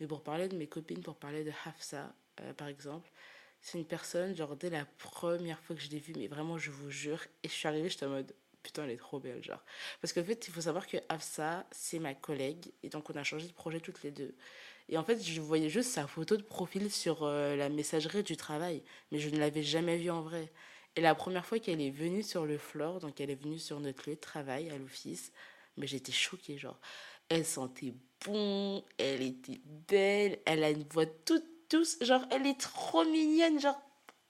Mais 0.00 0.08
pour 0.08 0.24
parler 0.24 0.48
de 0.48 0.56
mes 0.56 0.66
copines, 0.66 1.00
pour 1.00 1.14
parler 1.14 1.44
de 1.44 1.52
Hafsa, 1.64 2.12
euh, 2.40 2.52
par 2.52 2.66
exemple, 2.66 3.08
c'est 3.60 3.78
une 3.78 3.84
personne, 3.84 4.34
genre 4.34 4.56
dès 4.56 4.68
la 4.68 4.84
première 4.98 5.60
fois 5.60 5.76
que 5.76 5.82
je 5.82 5.90
l'ai 5.90 6.00
vue, 6.00 6.14
mais 6.16 6.26
vraiment 6.26 6.58
je 6.58 6.72
vous 6.72 6.90
jure, 6.90 7.22
et 7.44 7.48
je 7.48 7.52
suis 7.52 7.68
arrivée, 7.68 7.88
j'étais 7.88 8.06
en 8.06 8.08
mode 8.08 8.34
putain, 8.64 8.82
elle 8.82 8.90
est 8.90 8.96
trop 8.96 9.20
belle, 9.20 9.44
genre. 9.44 9.62
Parce 10.00 10.12
qu'en 10.12 10.24
fait, 10.24 10.48
il 10.48 10.52
faut 10.52 10.62
savoir 10.62 10.88
que 10.88 10.96
Hafsa, 11.08 11.64
c'est 11.70 12.00
ma 12.00 12.14
collègue, 12.14 12.72
et 12.82 12.88
donc 12.88 13.10
on 13.10 13.14
a 13.14 13.22
changé 13.22 13.46
de 13.46 13.52
projet 13.52 13.78
toutes 13.78 14.02
les 14.02 14.10
deux. 14.10 14.34
Et 14.88 14.98
en 14.98 15.04
fait, 15.04 15.22
je 15.22 15.40
voyais 15.40 15.70
juste 15.70 15.90
sa 15.90 16.08
photo 16.08 16.36
de 16.36 16.42
profil 16.42 16.90
sur 16.90 17.22
euh, 17.22 17.54
la 17.54 17.68
messagerie 17.68 18.24
du 18.24 18.36
travail, 18.36 18.82
mais 19.12 19.20
je 19.20 19.28
ne 19.28 19.38
l'avais 19.38 19.62
jamais 19.62 19.98
vue 19.98 20.10
en 20.10 20.22
vrai. 20.22 20.50
Et 20.96 21.00
la 21.00 21.14
première 21.14 21.46
fois 21.46 21.58
qu'elle 21.58 21.80
est 21.80 21.90
venue 21.90 22.22
sur 22.22 22.44
le 22.44 22.58
floor, 22.58 23.00
donc 23.00 23.20
elle 23.20 23.30
est 23.30 23.42
venue 23.42 23.58
sur 23.58 23.80
notre 23.80 24.08
lieu 24.08 24.14
de 24.14 24.20
travail 24.20 24.70
à 24.70 24.76
l'office, 24.76 25.32
mais 25.76 25.86
j'étais 25.86 26.12
choquée, 26.12 26.58
genre. 26.58 26.78
Elle 27.28 27.46
sentait 27.46 27.94
bon, 28.26 28.84
elle 28.98 29.22
était 29.22 29.60
belle, 29.88 30.38
elle 30.44 30.64
a 30.64 30.70
une 30.70 30.84
voix 30.84 31.06
toute 31.06 31.44
douce, 31.70 31.96
genre 32.02 32.22
elle 32.30 32.46
est 32.46 32.60
trop 32.60 33.04
mignonne, 33.04 33.58
genre 33.58 33.80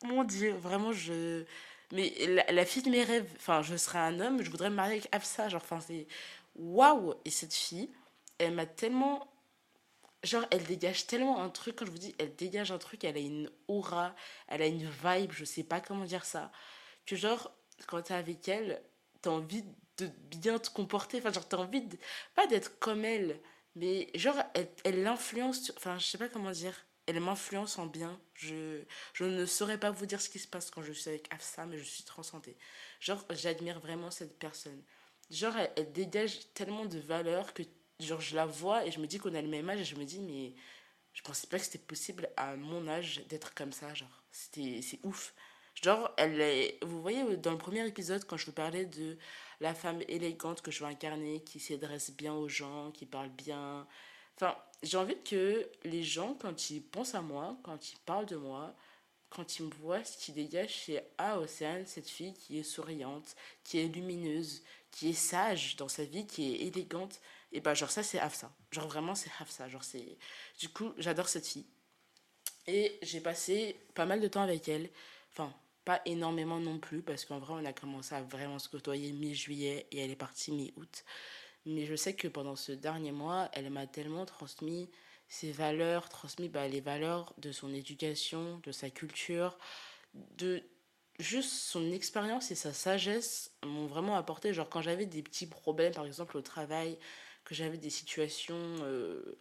mon 0.04 0.25
Dieu, 0.25 0.52
vraiment 0.52 0.92
je... 0.92 1.45
Mais 1.92 2.12
la, 2.49 2.64
fille 2.64 2.83
de 2.83 2.90
mes 2.90 3.02
rêves, 3.02 3.31
enfin 3.37 3.62
je 3.62 3.76
serais 3.76 3.99
un 3.99 4.21
homme, 4.21 4.42
je 4.42 4.50
voudrais 4.50 4.71
me 4.71 4.76
marier 4.76 4.92
avec 4.92 5.09
Afsa, 5.12 5.49
genre 5.49 5.61
enfin 5.62 5.81
c'est... 5.81 6.07
Waouh 6.54 7.14
Et 7.25 7.31
cette 7.31 7.54
fille, 7.54 7.90
elle 8.38 8.54
m'a 8.54 8.66
tellement 8.66 9.32
genre 10.23 10.45
elle 10.50 10.64
dégage 10.64 11.07
tellement 11.07 11.43
un 11.43 11.49
truc 11.49 11.76
quand 11.76 11.87
je 11.87 11.91
vous 11.91 11.99
dis 11.99 12.14
elle 12.19 12.35
dégage 12.37 12.71
un 12.71 12.79
truc 12.79 13.05
elle 13.05 13.17
a 13.17 13.21
une 13.21 13.50
aura 13.69 14.14
elle 14.49 14.62
a 14.62 14.67
une 14.67 14.88
vibe 14.88 15.33
je 15.33 15.45
sais 15.45 15.64
pas 15.64 15.81
comment 15.81 16.05
dire 16.05 16.25
ça 16.25 16.52
que 17.07 17.17
genre 17.17 17.52
quand 17.87 18.02
t'es 18.02 18.14
avec 18.14 18.49
elle 18.49 18.83
t'as 19.21 19.31
envie 19.31 19.64
de 19.99 20.07
bien 20.37 20.59
te 20.59 20.71
comporter 20.71 21.19
enfin 21.19 21.33
genre 21.33 21.49
t'as 21.49 21.59
envie 21.59 21.88
pas 22.35 22.47
d'être 22.47 22.79
comme 22.79 23.05
elle 23.05 23.41
mais 23.75 24.11
genre 24.14 24.37
elle, 24.55 24.69
elle 24.85 25.02
l'influence 25.02 25.73
enfin 25.76 25.99
je 25.99 26.07
sais 26.07 26.19
pas 26.19 26.29
comment 26.29 26.52
dire 26.52 26.87
elle 27.07 27.21
m'influence 27.21 27.79
en 27.79 27.87
bien. 27.87 28.21
Je, 28.35 28.83
je 29.14 29.25
ne 29.25 29.47
saurais 29.47 29.79
pas 29.79 29.91
vous 29.91 30.07
dire 30.07 30.21
ce 30.21 30.29
qui 30.29 30.38
se 30.38 30.47
passe 30.49 30.71
quand 30.71 30.83
je 30.83 30.93
suis 30.93 31.11
avec 31.11 31.33
Afsa, 31.33 31.67
mais 31.67 31.79
je 31.79 31.85
suis 31.85 32.05
santé. 32.23 32.57
Genre, 33.00 33.25
j'admire 33.31 33.81
vraiment 33.81 34.11
cette 34.11 34.38
personne. 34.38 34.83
Genre, 35.31 35.55
elle, 35.76 35.93
dégage 35.93 36.52
tellement 36.55 36.85
de 36.85 36.99
valeur 36.99 37.55
que, 37.55 37.62
genre, 38.01 38.21
je 38.21 38.35
la 38.37 38.47
vois 38.47 38.87
et 38.87 38.91
je 38.91 39.01
me 39.01 39.07
dis 39.07 39.19
qu'on 39.19 39.35
a 39.35 39.43
le 39.43 39.49
même 39.49 39.69
âge 39.71 39.81
et 39.81 39.85
je 39.85 39.97
me 39.97 40.05
dis, 40.05 40.21
mais 40.21 40.55
je 41.13 41.23
pensais 41.23 41.47
pas 41.47 41.59
que 41.59 41.65
c'était 41.65 41.79
possible 41.79 42.29
à 42.37 42.57
mon 42.57 42.89
âge 42.89 43.23
d'être 43.29 43.55
comme 43.55 43.73
ça. 43.73 43.95
Genre, 43.95 44.23
c'était, 44.31 44.81
c'est 44.83 45.01
ouf. 45.05 45.35
Genre, 45.83 46.11
elle 46.19 46.41
est, 46.41 46.79
vous 46.85 47.01
voyez, 47.01 47.37
dans 47.39 47.53
le 47.53 47.59
premier 47.59 47.87
épisode, 47.87 48.25
quand 48.27 48.37
je 48.37 48.47
vous 48.47 48.53
parlais 48.53 48.85
de 48.87 49.19
la 49.61 49.75
femme 49.75 50.03
élégante 50.09 50.61
que 50.63 50.71
je 50.71 50.81
veux 50.81 50.91
incarner, 50.91 51.43
qui 51.45 51.61
s'adresse 51.61 52.11
bien 52.13 52.35
aux 52.35 52.49
gens, 52.49 52.91
qui 52.93 53.07
parle 53.07 53.31
bien, 53.31 53.87
Enfin, 54.37 54.57
j'ai 54.83 54.97
envie 54.97 55.23
que 55.23 55.69
les 55.85 56.03
gens, 56.03 56.35
quand 56.35 56.71
ils 56.71 56.83
pensent 56.83 57.15
à 57.15 57.23
moi, 57.23 57.57
quand 57.63 57.93
ils 57.93 57.99
parlent 58.01 58.27
de 58.27 58.37
moi, 58.37 58.75
quand 59.31 59.59
ils 59.59 59.67
me 59.67 59.71
voient, 59.71 60.05
ce 60.05 60.19
qui 60.19 60.33
dégage, 60.33 60.85
c'est 60.85 61.07
Ah, 61.19 61.39
Océane, 61.39 61.87
cette 61.87 62.09
fille 62.09 62.35
qui 62.35 62.59
est 62.59 62.63
souriante, 62.63 63.37
qui 63.65 63.79
est 63.79 63.89
lumineuse, 63.89 64.63
qui 64.91 65.11
est 65.11 65.15
sage 65.15 65.77
dans 65.77 65.89
sa 65.89 66.05
vie, 66.05 66.27
qui 66.27 66.53
est 66.53 66.67
élégante. 66.67 67.21
Et 67.53 67.61
bah, 67.61 67.75
genre, 67.75 67.91
ça, 67.91 68.03
c'est 68.03 68.19
Hafsa. 68.19 68.51
Genre, 68.71 68.89
vraiment, 68.89 69.15
c'est 69.15 69.31
Hafsa. 69.41 69.69
Genre, 69.69 69.85
c'est. 69.85 70.19
Du 70.59 70.69
coup, 70.69 70.93
j'adore 70.99 71.29
cette 71.29 71.47
fille. 71.47 71.67
Et 72.67 72.99
j'ai 73.03 73.21
passé 73.21 73.77
pas 73.95 74.07
mal 74.07 74.21
de 74.21 74.29
temps 74.29 74.43
avec 74.43 74.69
elle. 74.69 74.89
Enfin, 75.31 75.53
pas 75.85 76.01
énormément 76.07 76.61
non 76.61 76.79
plus, 76.79 77.03
parce 77.03 77.25
qu'en 77.25 77.39
vrai, 77.39 77.55
on 77.55 77.65
a 77.65 77.73
commencé 77.73 78.15
à 78.15 78.23
vraiment 78.23 78.59
se 78.59 78.69
côtoyer 78.69 79.13
mi-juillet 79.13 79.87
et 79.91 79.99
elle 79.99 80.11
est 80.11 80.17
partie 80.17 80.53
mi-août. 80.53 81.05
Mais 81.67 81.87
je 81.87 81.95
sais 81.95 82.15
que 82.15 82.29
pendant 82.29 82.57
ce 82.57 82.73
dernier 82.73 83.13
mois, 83.13 83.49
elle 83.53 83.71
m'a 83.71 83.87
tellement 83.87 84.27
transmis 84.27 84.89
ses 85.29 85.53
valeurs, 85.53 86.09
transmis 86.09 86.49
bah, 86.49 86.69
les 86.69 86.81
valeurs 86.81 87.35
de 87.39 87.53
son 87.53 87.73
éducation, 87.73 88.61
de 88.65 88.73
sa 88.73 88.91
culture, 88.91 89.59
de 90.15 90.63
juste 91.19 91.53
son 91.53 91.91
expérience 91.91 92.51
et 92.51 92.55
sa 92.55 92.73
sagesse 92.73 93.51
m'ont 93.65 93.87
vraiment 93.87 94.17
apporté. 94.17 94.53
Genre 94.53 94.69
quand 94.69 94.83
j'avais 94.83 95.07
des 95.07 95.23
petits 95.23 95.47
problèmes, 95.47 95.95
par 95.95 96.05
exemple 96.05 96.37
au 96.37 96.43
travail, 96.43 96.99
que 97.45 97.55
j'avais 97.55 97.79
des 97.79 97.91
situations... 97.91 98.59
Euh, 98.83 99.39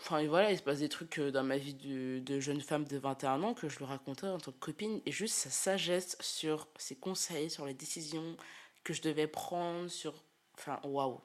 enfin 0.00 0.24
voilà, 0.26 0.52
il 0.52 0.58
se 0.58 0.62
passe 0.62 0.80
des 0.80 0.88
trucs 0.88 1.18
euh, 1.18 1.30
dans 1.30 1.42
ma 1.42 1.56
vie 1.56 1.74
de, 1.74 2.40
jeune 2.40 2.60
femme 2.60 2.84
de 2.84 2.98
21 2.98 3.42
ans 3.42 3.54
que 3.54 3.68
je 3.68 3.78
lui 3.78 3.84
racontais 3.84 4.26
en 4.26 4.38
tant 4.38 4.52
que 4.52 4.58
copine. 4.58 5.00
Et 5.06 5.12
juste 5.12 5.34
sa 5.34 5.50
sagesse 5.50 6.16
sur 6.20 6.68
ses 6.76 6.96
conseils, 6.96 7.50
sur 7.50 7.66
les 7.66 7.74
décisions 7.74 8.36
que 8.84 8.92
je 8.92 9.02
devais 9.02 9.26
prendre, 9.26 9.88
sur 9.88 10.22
Enfin, 10.58 10.80
waouh. 10.84 11.20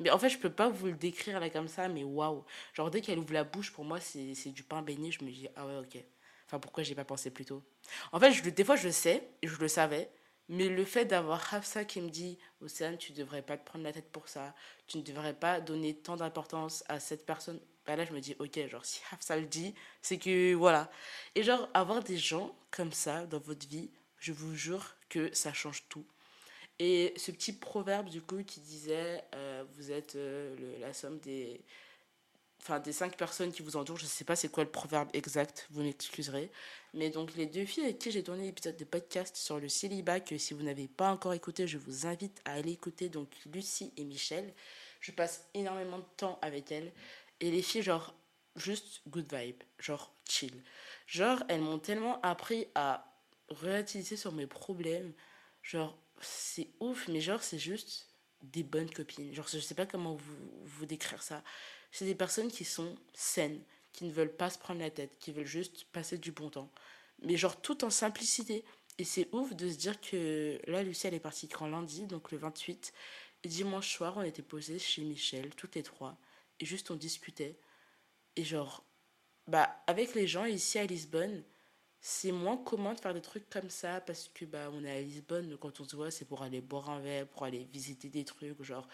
Mais 0.00 0.10
en 0.10 0.18
fait, 0.18 0.28
je 0.28 0.38
peux 0.38 0.50
pas 0.52 0.68
vous 0.68 0.86
le 0.86 0.94
décrire 0.94 1.40
là 1.40 1.50
comme 1.50 1.68
ça, 1.68 1.88
mais 1.88 2.02
waouh. 2.04 2.44
Genre, 2.74 2.90
dès 2.90 3.00
qu'elle 3.00 3.18
ouvre 3.18 3.32
la 3.32 3.44
bouche, 3.44 3.72
pour 3.72 3.84
moi, 3.84 4.00
c'est 4.00 4.50
du 4.50 4.62
pain 4.62 4.82
béni. 4.82 5.12
Je 5.12 5.24
me 5.24 5.30
dis, 5.30 5.48
ah 5.56 5.66
ouais, 5.66 5.76
ok. 5.78 6.02
Enfin, 6.46 6.58
pourquoi 6.58 6.82
j'ai 6.82 6.94
pas 6.94 7.04
pensé 7.04 7.30
plus 7.30 7.44
tôt? 7.44 7.62
En 8.12 8.20
fait, 8.20 8.42
des 8.42 8.64
fois, 8.64 8.76
je 8.76 8.86
le 8.86 8.92
sais, 8.92 9.28
je 9.42 9.56
le 9.56 9.68
savais, 9.68 10.10
mais 10.52 10.68
le 10.68 10.84
fait 10.84 11.06
d'avoir 11.06 11.54
Hafsa 11.54 11.86
qui 11.86 12.02
me 12.02 12.10
dit, 12.10 12.38
Océane, 12.60 12.98
tu 12.98 13.12
devrais 13.12 13.40
pas 13.40 13.56
te 13.56 13.64
prendre 13.64 13.84
la 13.84 13.92
tête 13.92 14.12
pour 14.12 14.28
ça, 14.28 14.54
tu 14.86 14.98
ne 14.98 15.02
devrais 15.02 15.32
pas 15.32 15.62
donner 15.62 15.94
tant 15.94 16.14
d'importance 16.16 16.84
à 16.88 17.00
cette 17.00 17.24
personne, 17.24 17.58
bah 17.86 17.96
là, 17.96 18.04
je 18.04 18.12
me 18.12 18.20
dis, 18.20 18.36
ok, 18.38 18.68
genre, 18.68 18.84
si 18.84 19.00
Hafsa 19.12 19.38
le 19.38 19.46
dit, 19.46 19.74
c'est 20.02 20.18
que 20.18 20.52
voilà. 20.52 20.90
Et 21.34 21.42
genre, 21.42 21.70
avoir 21.72 22.04
des 22.04 22.18
gens 22.18 22.54
comme 22.70 22.92
ça 22.92 23.24
dans 23.24 23.38
votre 23.38 23.66
vie, 23.66 23.90
je 24.18 24.32
vous 24.32 24.54
jure 24.54 24.94
que 25.08 25.32
ça 25.34 25.54
change 25.54 25.84
tout. 25.88 26.04
Et 26.78 27.14
ce 27.16 27.30
petit 27.30 27.54
proverbe, 27.54 28.10
du 28.10 28.20
coup, 28.20 28.42
qui 28.44 28.60
disait 28.60 29.24
euh, 29.34 29.64
Vous 29.76 29.90
êtes 29.90 30.16
euh, 30.16 30.54
la 30.80 30.92
somme 30.92 31.18
des. 31.20 31.62
Enfin, 32.62 32.78
des 32.78 32.92
cinq 32.92 33.16
personnes 33.16 33.50
qui 33.50 33.60
vous 33.60 33.76
entourent, 33.76 33.98
je 33.98 34.04
ne 34.04 34.08
sais 34.08 34.22
pas 34.24 34.36
c'est 34.36 34.48
quoi 34.48 34.62
le 34.62 34.70
proverbe 34.70 35.08
exact, 35.14 35.66
vous 35.72 35.82
m'excuserez. 35.82 36.48
Mais 36.94 37.10
donc, 37.10 37.34
les 37.34 37.46
deux 37.46 37.64
filles 37.64 37.82
avec 37.84 37.98
qui 37.98 38.12
j'ai 38.12 38.22
tourné 38.22 38.44
l'épisode 38.44 38.76
de 38.76 38.84
podcast 38.84 39.36
sur 39.36 39.58
le 39.58 39.68
célibat, 39.68 40.20
que 40.20 40.38
si 40.38 40.54
vous 40.54 40.62
n'avez 40.62 40.86
pas 40.86 41.10
encore 41.10 41.34
écouté, 41.34 41.66
je 41.66 41.76
vous 41.76 42.06
invite 42.06 42.40
à 42.44 42.52
aller 42.52 42.70
écouter, 42.70 43.08
donc 43.08 43.28
Lucie 43.52 43.92
et 43.96 44.04
Michel. 44.04 44.54
Je 45.00 45.10
passe 45.10 45.44
énormément 45.54 45.98
de 45.98 46.04
temps 46.16 46.38
avec 46.40 46.70
elles. 46.70 46.92
Et 47.40 47.50
les 47.50 47.62
filles, 47.62 47.82
genre, 47.82 48.14
juste 48.54 49.02
good 49.08 49.26
vibe, 49.34 49.60
genre 49.80 50.14
chill. 50.28 50.62
Genre, 51.08 51.42
elles 51.48 51.60
m'ont 51.60 51.80
tellement 51.80 52.20
appris 52.20 52.68
à 52.76 53.12
relativiser 53.48 54.16
sur 54.16 54.30
mes 54.30 54.46
problèmes. 54.46 55.12
Genre, 55.62 55.98
c'est 56.20 56.68
ouf, 56.78 57.08
mais 57.08 57.20
genre, 57.20 57.42
c'est 57.42 57.58
juste 57.58 58.08
des 58.42 58.62
bonnes 58.62 58.90
copines. 58.90 59.34
Genre, 59.34 59.48
je 59.48 59.58
sais 59.58 59.74
pas 59.74 59.86
comment 59.86 60.14
vous, 60.14 60.62
vous 60.62 60.86
décrire 60.86 61.24
ça. 61.24 61.42
C'est 61.92 62.06
des 62.06 62.14
personnes 62.14 62.50
qui 62.50 62.64
sont 62.64 62.96
saines, 63.14 63.62
qui 63.92 64.04
ne 64.04 64.12
veulent 64.12 64.34
pas 64.34 64.50
se 64.50 64.58
prendre 64.58 64.80
la 64.80 64.90
tête, 64.90 65.16
qui 65.18 65.32
veulent 65.32 65.46
juste 65.46 65.84
passer 65.92 66.18
du 66.18 66.32
bon 66.32 66.50
temps. 66.50 66.70
Mais 67.22 67.36
genre, 67.36 67.60
tout 67.60 67.84
en 67.84 67.90
simplicité. 67.90 68.64
Et 68.98 69.04
c'est 69.04 69.28
ouf 69.32 69.54
de 69.54 69.70
se 69.70 69.76
dire 69.76 70.00
que 70.00 70.58
là, 70.66 70.82
Lucie, 70.82 71.06
elle 71.06 71.14
est 71.14 71.20
partie 71.20 71.48
quand 71.48 71.66
lundi, 71.68 72.06
donc 72.06 72.32
le 72.32 72.38
28. 72.38 72.92
Et 73.44 73.48
dimanche 73.48 73.94
soir, 73.94 74.16
on 74.16 74.22
était 74.22 74.42
posés 74.42 74.78
chez 74.78 75.02
Michel, 75.02 75.54
toutes 75.54 75.74
les 75.76 75.82
trois. 75.82 76.18
Et 76.60 76.66
juste, 76.66 76.90
on 76.90 76.96
discutait. 76.96 77.58
Et 78.36 78.44
genre, 78.44 78.84
bah, 79.46 79.82
avec 79.86 80.14
les 80.14 80.26
gens 80.26 80.44
ici 80.46 80.78
à 80.78 80.86
Lisbonne, 80.86 81.44
c'est 82.00 82.32
moins 82.32 82.56
commun 82.56 82.94
de 82.94 83.00
faire 83.00 83.14
des 83.14 83.22
trucs 83.22 83.48
comme 83.48 83.70
ça 83.70 84.00
parce 84.00 84.28
que 84.28 84.44
bah 84.44 84.70
on 84.72 84.84
est 84.84 84.90
à 84.90 85.00
Lisbonne 85.00 85.56
quand 85.58 85.80
on 85.80 85.84
se 85.84 85.94
voit 85.94 86.10
c'est 86.10 86.24
pour 86.24 86.42
aller 86.42 86.60
boire 86.60 86.90
un 86.90 87.00
verre 87.00 87.28
pour 87.28 87.44
aller 87.44 87.64
visiter 87.72 88.08
des 88.08 88.24
trucs 88.24 88.60
genre 88.62 88.88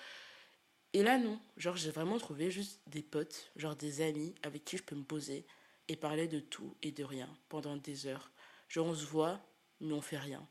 et 0.92 1.02
là 1.02 1.18
non. 1.18 1.40
Genre 1.56 1.76
j'ai 1.76 1.90
vraiment 1.90 2.18
trouvé 2.18 2.50
juste 2.50 2.80
des 2.86 3.02
potes 3.02 3.50
genre 3.56 3.76
des 3.76 4.00
amis 4.00 4.34
avec 4.42 4.64
qui 4.64 4.76
je 4.76 4.82
peux 4.82 4.96
me 4.96 5.04
poser 5.04 5.46
et 5.88 5.96
parler 5.96 6.28
de 6.28 6.40
tout 6.40 6.76
et 6.82 6.92
de 6.92 7.04
rien 7.04 7.28
pendant 7.48 7.76
des 7.76 8.06
heures. 8.06 8.30
Genre 8.68 8.86
on 8.86 8.94
se 8.94 9.06
voit 9.06 9.40
mais 9.80 9.92
on 9.92 10.00
fait 10.00 10.18
rien. 10.18 10.46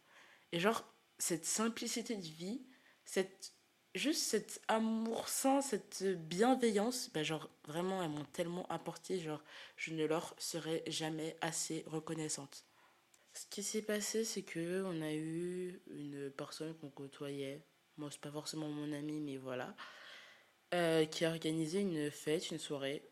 Et 0.52 0.60
genre 0.60 0.86
cette 1.18 1.46
simplicité 1.46 2.16
de 2.16 2.28
vie 2.28 2.62
cette 3.04 3.54
juste 3.98 4.24
cet 4.24 4.62
amour 4.68 5.28
sain, 5.28 5.62
cette 5.62 6.04
bienveillance, 6.28 7.10
ben 7.14 7.24
genre 7.24 7.50
vraiment 7.66 8.04
elles 8.04 8.10
m'ont 8.10 8.26
tellement 8.26 8.68
apporté, 8.68 9.20
genre 9.20 9.44
je 9.76 9.94
ne 9.94 10.06
leur 10.06 10.36
serai 10.38 10.84
jamais 10.88 11.36
assez 11.42 11.84
reconnaissante. 11.88 12.66
Ce 13.34 13.46
qui 13.48 13.64
s'est 13.64 13.82
passé, 13.82 14.24
c'est 14.24 14.44
que 14.44 14.84
on 14.84 15.02
a 15.02 15.14
eu 15.14 15.82
une 15.88 16.32
personne 16.32 16.76
qu'on 16.76 16.90
côtoyait, 16.90 17.66
moi 17.98 18.10
c'est 18.12 18.22
pas 18.22 18.32
forcément 18.32 18.70
mon 18.70 18.92
ami, 18.94 19.20
mais 19.20 19.38
voilà, 19.38 19.76
euh, 20.74 21.06
qui 21.06 21.26
a 21.26 21.30
organisé 21.30 21.80
une 21.82 22.12
fête, 22.12 22.52
une 22.52 22.60
soirée 22.60 23.04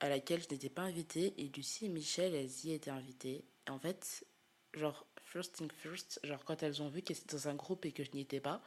à 0.00 0.08
laquelle 0.08 0.42
je 0.42 0.48
n'étais 0.50 0.68
pas 0.68 0.82
invitée 0.82 1.34
et 1.38 1.50
Lucie 1.54 1.86
et 1.86 1.88
Michel 1.88 2.34
elles 2.34 2.64
y 2.64 2.72
étaient 2.72 2.90
invitées. 2.90 3.44
Et 3.66 3.70
en 3.70 3.78
fait, 3.78 4.24
genre 4.74 5.06
first 5.24 5.54
thing 5.54 5.70
first, 5.72 6.20
genre 6.22 6.44
quand 6.44 6.62
elles 6.62 6.82
ont 6.82 6.88
vu 6.88 7.02
qu'elles 7.02 7.16
étaient 7.16 7.36
dans 7.36 7.48
un 7.48 7.54
groupe 7.54 7.86
et 7.86 7.92
que 7.92 8.04
je 8.04 8.10
n'y 8.12 8.20
étais 8.20 8.40
pas, 8.40 8.62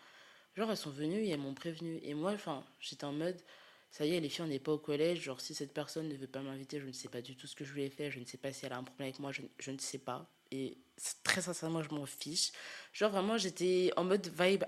Genre, 0.55 0.69
elles 0.69 0.77
sont 0.77 0.89
venues 0.89 1.23
et 1.23 1.29
elles 1.29 1.39
m'ont 1.39 1.53
prévenu. 1.53 1.99
Et 2.03 2.13
moi, 2.13 2.31
enfin, 2.31 2.65
j'étais 2.79 3.05
en 3.05 3.13
mode, 3.13 3.39
ça 3.91 4.05
y 4.05 4.15
est, 4.15 4.19
les 4.19 4.29
filles, 4.29 4.45
on 4.45 4.47
n'est 4.47 4.59
pas 4.59 4.73
au 4.73 4.77
collège. 4.77 5.21
Genre, 5.21 5.39
si 5.39 5.53
cette 5.53 5.73
personne 5.73 6.07
ne 6.09 6.15
veut 6.15 6.27
pas 6.27 6.41
m'inviter, 6.41 6.79
je 6.79 6.87
ne 6.87 6.91
sais 6.91 7.09
pas 7.09 7.21
du 7.21 7.35
tout 7.35 7.47
ce 7.47 7.55
que 7.55 7.63
je 7.63 7.73
lui 7.73 7.83
ai 7.83 7.89
fait. 7.89 8.11
Je 8.11 8.19
ne 8.19 8.25
sais 8.25 8.37
pas 8.37 8.51
si 8.51 8.65
elle 8.65 8.73
a 8.73 8.77
un 8.77 8.83
problème 8.83 9.07
avec 9.07 9.19
moi, 9.19 9.31
je, 9.31 9.71
ne 9.71 9.77
sais 9.77 9.99
pas. 9.99 10.29
Et 10.51 10.77
très 11.23 11.41
sincèrement, 11.41 11.83
je 11.83 11.89
m'en 11.91 12.05
fiche. 12.05 12.51
Genre, 12.93 13.11
vraiment, 13.11 13.37
j'étais 13.37 13.91
en 13.95 14.03
mode 14.03 14.27
vibe 14.27 14.63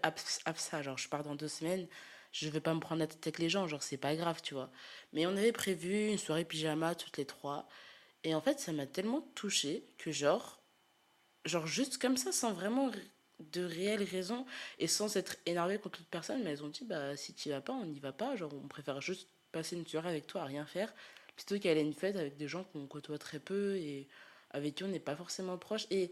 ça 0.56 0.82
Genre, 0.82 0.98
je 0.98 1.10
pars 1.10 1.24
dans 1.24 1.36
deux 1.36 1.48
semaines. 1.48 1.88
Je 2.32 2.50
vais 2.50 2.62
pas 2.62 2.74
me 2.74 2.80
prendre 2.80 3.00
la 3.00 3.08
tête 3.08 3.26
avec 3.26 3.40
les 3.40 3.50
gens. 3.50 3.68
Genre, 3.68 3.84
c'est 3.84 3.98
pas 3.98 4.16
grave, 4.16 4.42
tu 4.42 4.54
vois. 4.54 4.72
Mais 5.14 5.26
on 5.26 5.32
avait 5.32 5.52
prévu 5.52 6.10
une 6.10 6.18
soirée 6.18 6.46
pyjama, 6.46 6.96
toutes 6.96 7.18
les 7.18 7.26
trois. 7.26 7.68
Et 8.24 8.36
en 8.36 8.42
fait, 8.42 8.60
ça 8.60 8.72
m'a 8.72 8.86
tellement 8.86 9.22
touchée 9.36 9.84
que, 9.98 10.12
genre, 10.12 10.62
genre, 11.46 11.68
juste 11.68 11.98
comme 11.98 12.18
ça, 12.18 12.32
sans 12.32 12.54
vraiment 12.54 12.92
de 13.52 13.64
réelles 13.64 14.04
raisons 14.04 14.46
et 14.80 14.88
sans 14.88 15.16
être 15.18 15.36
énervé 15.46 15.80
contre 15.80 16.00
toute 16.00 16.08
personne, 16.08 16.44
mais 16.44 16.52
elles 16.52 16.64
ont 16.64 16.70
dit 16.70 16.86
bah 16.86 17.16
si 17.18 17.34
tu 17.34 17.50
vas 17.50 17.62
pas, 17.62 17.74
on 17.74 17.86
n'y 17.86 18.00
va 18.00 18.12
pas, 18.12 18.36
genre 18.36 18.54
on 18.54 18.68
préfère 18.68 19.02
juste 19.02 19.28
passer 19.52 19.76
une 19.76 19.88
soirée 19.88 20.10
avec 20.10 20.28
toi 20.28 20.42
à 20.42 20.46
rien 20.46 20.66
faire 20.66 20.94
plutôt 21.36 21.60
qu'aller 21.60 21.80
à 21.80 21.84
une 21.84 21.94
fête 21.94 22.16
avec 22.16 22.38
des 22.38 22.48
gens 22.48 22.64
qu'on 22.66 22.86
côtoie 22.88 23.18
très 23.18 23.40
peu 23.40 23.76
et 23.78 24.08
avec 24.52 24.76
qui 24.76 24.84
on 24.84 24.88
n'est 24.88 25.00
pas 25.00 25.16
forcément 25.16 25.58
proche 25.58 25.88
et 25.90 26.12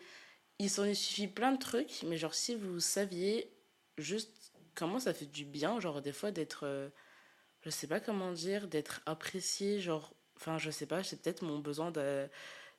il 0.60 0.70
s'en 0.70 0.92
suffit 0.94 1.28
plein 1.28 1.52
de 1.52 1.60
trucs, 1.60 2.04
mais 2.04 2.18
genre 2.18 2.34
si 2.34 2.56
vous 2.56 2.80
saviez 2.80 3.50
juste 3.98 4.32
comment 4.80 5.00
ça 5.00 5.14
fait 5.14 5.26
du 5.26 5.46
bien, 5.46 5.80
genre 5.80 6.02
des 6.02 6.14
fois 6.14 6.32
d'être 6.32 6.66
euh, 6.66 6.90
je 7.62 7.70
sais 7.70 7.88
pas 7.88 8.00
comment 8.00 8.32
dire, 8.32 8.68
d'être 8.68 9.02
apprécié, 9.06 9.80
genre 9.82 10.14
enfin 10.38 10.58
je 10.58 10.72
sais 10.72 10.86
pas, 10.88 11.04
c'est 11.04 11.22
peut-être 11.22 11.44
mon 11.44 11.60
besoin 11.60 11.92
de 11.92 12.30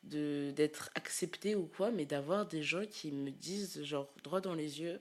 d'être 0.03 0.91
accepté 0.95 1.55
ou 1.55 1.67
quoi, 1.67 1.91
mais 1.91 2.07
d'avoir 2.07 2.47
des 2.47 2.63
gens 2.63 2.87
qui 2.87 3.13
me 3.13 3.31
disent, 3.31 3.83
genre, 3.83 4.13
droit 4.25 4.41
dans 4.41 4.55
les 4.55 4.81
yeux, 4.81 5.01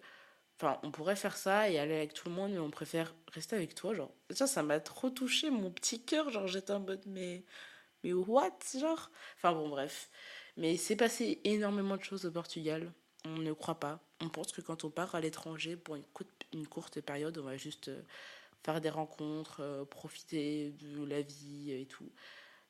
enfin, 0.57 0.79
on 0.83 0.91
pourrait 0.91 1.15
faire 1.15 1.37
ça 1.37 1.69
et 1.69 1.79
aller 1.79 1.95
avec 1.95 2.13
tout 2.13 2.27
le 2.29 2.35
monde, 2.35 2.51
mais 2.51 2.59
on 2.59 2.69
préfère 2.71 3.15
rester 3.31 3.55
avec 3.55 3.75
toi, 3.75 3.93
genre. 3.93 4.13
Ça, 4.31 4.47
ça 4.47 4.63
m'a 4.63 4.79
trop 4.79 5.09
touché, 5.09 5.49
mon 5.51 5.71
petit 5.71 6.03
cœur, 6.03 6.29
genre, 6.29 6.47
j'étais 6.47 6.73
en 6.73 6.81
mode, 6.81 7.03
mais, 7.05 7.45
mais 8.03 8.13
what, 8.13 8.57
genre? 8.77 9.09
Enfin, 9.37 9.53
bon, 9.53 9.69
bref. 9.69 10.09
Mais 10.57 10.77
c'est 10.77 10.97
passé 10.97 11.39
énormément 11.45 11.95
de 11.97 12.03
choses 12.03 12.25
au 12.25 12.31
Portugal, 12.31 12.91
on 13.25 13.37
ne 13.37 13.53
croit 13.53 13.79
pas. 13.79 14.01
On 14.21 14.29
pense 14.29 14.51
que 14.51 14.61
quand 14.61 14.83
on 14.83 14.89
part 14.89 15.15
à 15.15 15.21
l'étranger 15.21 15.77
pour 15.77 15.95
une, 15.95 16.03
une 16.53 16.67
courte 16.67 17.01
période, 17.01 17.37
on 17.37 17.43
va 17.43 17.57
juste 17.57 17.89
euh, 17.89 18.01
faire 18.63 18.81
des 18.81 18.89
rencontres, 18.89 19.61
euh, 19.61 19.85
profiter 19.85 20.71
de 20.71 21.03
la 21.05 21.21
vie 21.21 21.71
et 21.71 21.85
tout. 21.85 22.09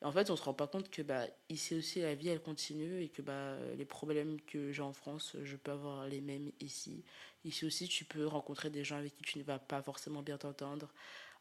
En 0.01 0.11
fait, 0.13 0.29
on 0.29 0.35
se 0.37 0.43
rend 0.43 0.53
pas 0.53 0.67
compte 0.67 0.89
que 0.89 1.01
bah, 1.01 1.25
ici 1.49 1.75
aussi, 1.75 1.99
la 2.01 2.15
vie, 2.15 2.29
elle 2.29 2.41
continue 2.41 3.01
et 3.03 3.09
que 3.09 3.21
bah, 3.21 3.57
les 3.77 3.85
problèmes 3.85 4.39
que 4.41 4.71
j'ai 4.71 4.81
en 4.81 4.93
France, 4.93 5.35
je 5.43 5.57
peux 5.57 5.71
avoir 5.71 6.07
les 6.07 6.21
mêmes 6.21 6.51
ici. 6.61 7.03
Ici 7.43 7.65
aussi, 7.65 7.87
tu 7.89 8.05
peux 8.05 8.25
rencontrer 8.25 8.69
des 8.69 8.85
gens 8.85 8.95
avec 8.97 9.15
qui 9.17 9.23
tu 9.23 9.39
ne 9.39 9.43
vas 9.43 9.59
pas 9.59 9.81
forcément 9.81 10.21
bien 10.21 10.37
t'entendre, 10.37 10.93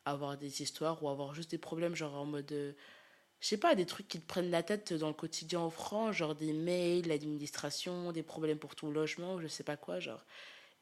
avoir 0.04 0.36
des 0.36 0.62
histoires 0.62 1.02
ou 1.02 1.08
avoir 1.08 1.34
juste 1.34 1.52
des 1.52 1.58
problèmes, 1.58 1.94
genre 1.94 2.14
en 2.14 2.26
mode. 2.26 2.50
Euh, 2.52 2.72
je 3.40 3.46
sais 3.48 3.56
pas, 3.58 3.74
des 3.74 3.86
trucs 3.86 4.08
qui 4.08 4.20
te 4.20 4.26
prennent 4.26 4.50
la 4.50 4.62
tête 4.64 4.92
dans 4.92 5.08
le 5.08 5.14
quotidien 5.14 5.60
en 5.60 5.70
France, 5.70 6.16
genre 6.16 6.34
des 6.34 6.52
mails, 6.52 7.06
l'administration, 7.06 8.10
des 8.12 8.24
problèmes 8.24 8.58
pour 8.58 8.74
ton 8.74 8.90
logement, 8.90 9.40
je 9.40 9.46
sais 9.46 9.62
pas 9.62 9.76
quoi, 9.76 10.00
genre. 10.00 10.24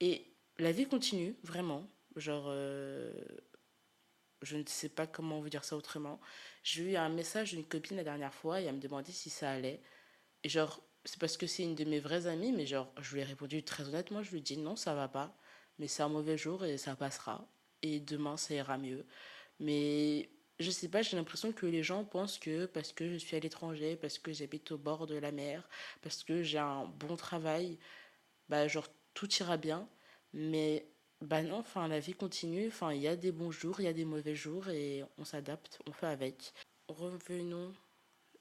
Et 0.00 0.26
la 0.58 0.72
vie 0.72 0.86
continue, 0.86 1.36
vraiment. 1.42 1.88
Genre, 2.16 2.46
euh, 2.48 3.12
je 4.42 4.56
ne 4.56 4.64
sais 4.66 4.88
pas 4.88 5.06
comment 5.06 5.40
vous 5.40 5.48
dire 5.48 5.64
ça 5.64 5.76
autrement. 5.76 6.20
J'ai 6.62 6.92
eu 6.92 6.96
un 6.96 7.08
message 7.08 7.52
d'une 7.52 7.64
copine 7.64 7.96
la 7.96 8.04
dernière 8.04 8.34
fois 8.34 8.60
et 8.60 8.64
elle 8.64 8.76
me 8.76 8.80
demandait 8.80 9.12
si 9.12 9.30
ça 9.30 9.50
allait. 9.50 9.82
Et 10.44 10.48
genre, 10.48 10.82
c'est 11.04 11.18
parce 11.20 11.36
que 11.36 11.46
c'est 11.46 11.62
une 11.62 11.74
de 11.74 11.84
mes 11.84 12.00
vraies 12.00 12.26
amies, 12.26 12.52
mais 12.52 12.66
genre, 12.66 12.92
je 13.00 13.14
lui 13.14 13.20
ai 13.20 13.24
répondu 13.24 13.62
très 13.64 13.84
honnêtement, 13.88 14.22
je 14.22 14.30
lui 14.30 14.38
ai 14.38 14.42
dit 14.42 14.56
non, 14.58 14.76
ça 14.76 14.94
va 14.94 15.08
pas, 15.08 15.36
mais 15.78 15.88
c'est 15.88 16.02
un 16.02 16.08
mauvais 16.08 16.38
jour 16.38 16.64
et 16.64 16.78
ça 16.78 16.96
passera. 16.96 17.48
Et 17.82 18.00
demain, 18.00 18.36
ça 18.36 18.54
ira 18.54 18.78
mieux. 18.78 19.06
Mais 19.60 20.30
je 20.58 20.70
sais 20.70 20.88
pas, 20.88 21.02
j'ai 21.02 21.16
l'impression 21.16 21.52
que 21.52 21.66
les 21.66 21.82
gens 21.82 22.04
pensent 22.04 22.38
que 22.38 22.66
parce 22.66 22.92
que 22.92 23.08
je 23.10 23.16
suis 23.16 23.36
à 23.36 23.40
l'étranger, 23.40 23.96
parce 23.96 24.18
que 24.18 24.32
j'habite 24.32 24.72
au 24.72 24.78
bord 24.78 25.06
de 25.06 25.16
la 25.16 25.32
mer, 25.32 25.68
parce 26.02 26.24
que 26.24 26.42
j'ai 26.42 26.58
un 26.58 26.86
bon 26.86 27.16
travail, 27.16 27.78
bah 28.48 28.68
genre 28.68 28.88
tout 29.14 29.32
ira 29.34 29.56
bien. 29.56 29.88
Mais 30.32 30.88
bah 31.22 31.42
non, 31.42 31.58
enfin 31.58 31.88
la 31.88 31.98
vie 31.98 32.14
continue, 32.14 32.68
enfin 32.68 32.92
il 32.92 33.00
y 33.00 33.08
a 33.08 33.16
des 33.16 33.32
bons 33.32 33.50
jours, 33.50 33.80
il 33.80 33.84
y 33.84 33.88
a 33.88 33.92
des 33.92 34.04
mauvais 34.04 34.34
jours 34.34 34.68
et 34.68 35.02
on 35.18 35.24
s'adapte, 35.24 35.80
on 35.86 35.92
fait 35.92 36.06
avec. 36.06 36.52
Revenons. 36.88 37.74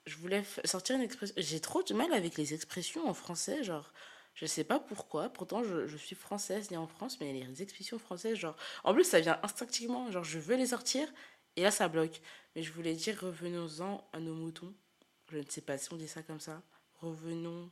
Je 0.06 0.18
voulais 0.18 0.44
sortir 0.66 0.96
une 0.96 1.02
expression. 1.02 1.34
J'ai 1.38 1.60
trop 1.62 1.82
de 1.84 1.94
mal 1.94 2.14
avec 2.14 2.38
les 2.38 2.54
expressions 2.54 3.08
en 3.08 3.14
français, 3.14 3.64
genre 3.64 3.92
je 4.36 4.46
sais 4.46 4.66
pas 4.66 4.80
pourquoi, 4.80 5.30
pourtant 5.30 5.64
je, 5.64 5.88
je 5.88 5.98
suis 5.98 6.16
française 6.16 6.70
née 6.70 6.78
en 6.78 6.88
France, 6.88 7.20
mais 7.22 7.32
les 7.34 7.62
expressions 7.62 7.98
françaises, 7.98 8.38
genre 8.38 8.58
en 8.84 8.94
plus 8.94 9.06
ça 9.06 9.22
vient 9.22 9.40
instinctivement, 9.44 10.12
genre 10.12 10.24
je 10.26 10.40
veux 10.40 10.58
les 10.58 10.68
sortir 10.68 11.08
et 11.56 11.64
là 11.64 11.72
ça 11.72 11.88
bloque. 11.88 12.22
Mais 12.56 12.64
je 12.64 12.72
voulais 12.74 12.94
dire 12.94 13.20
revenons-en 13.22 14.08
à 14.14 14.20
nos 14.20 14.36
moutons. 14.36 14.74
Je 15.32 15.38
ne 15.38 15.50
sais 15.50 15.62
pas 15.62 15.78
si 15.78 15.92
on 15.94 15.98
dit 15.98 16.08
ça 16.08 16.24
comme 16.24 16.40
ça. 16.40 16.62
Revenons 16.96 17.72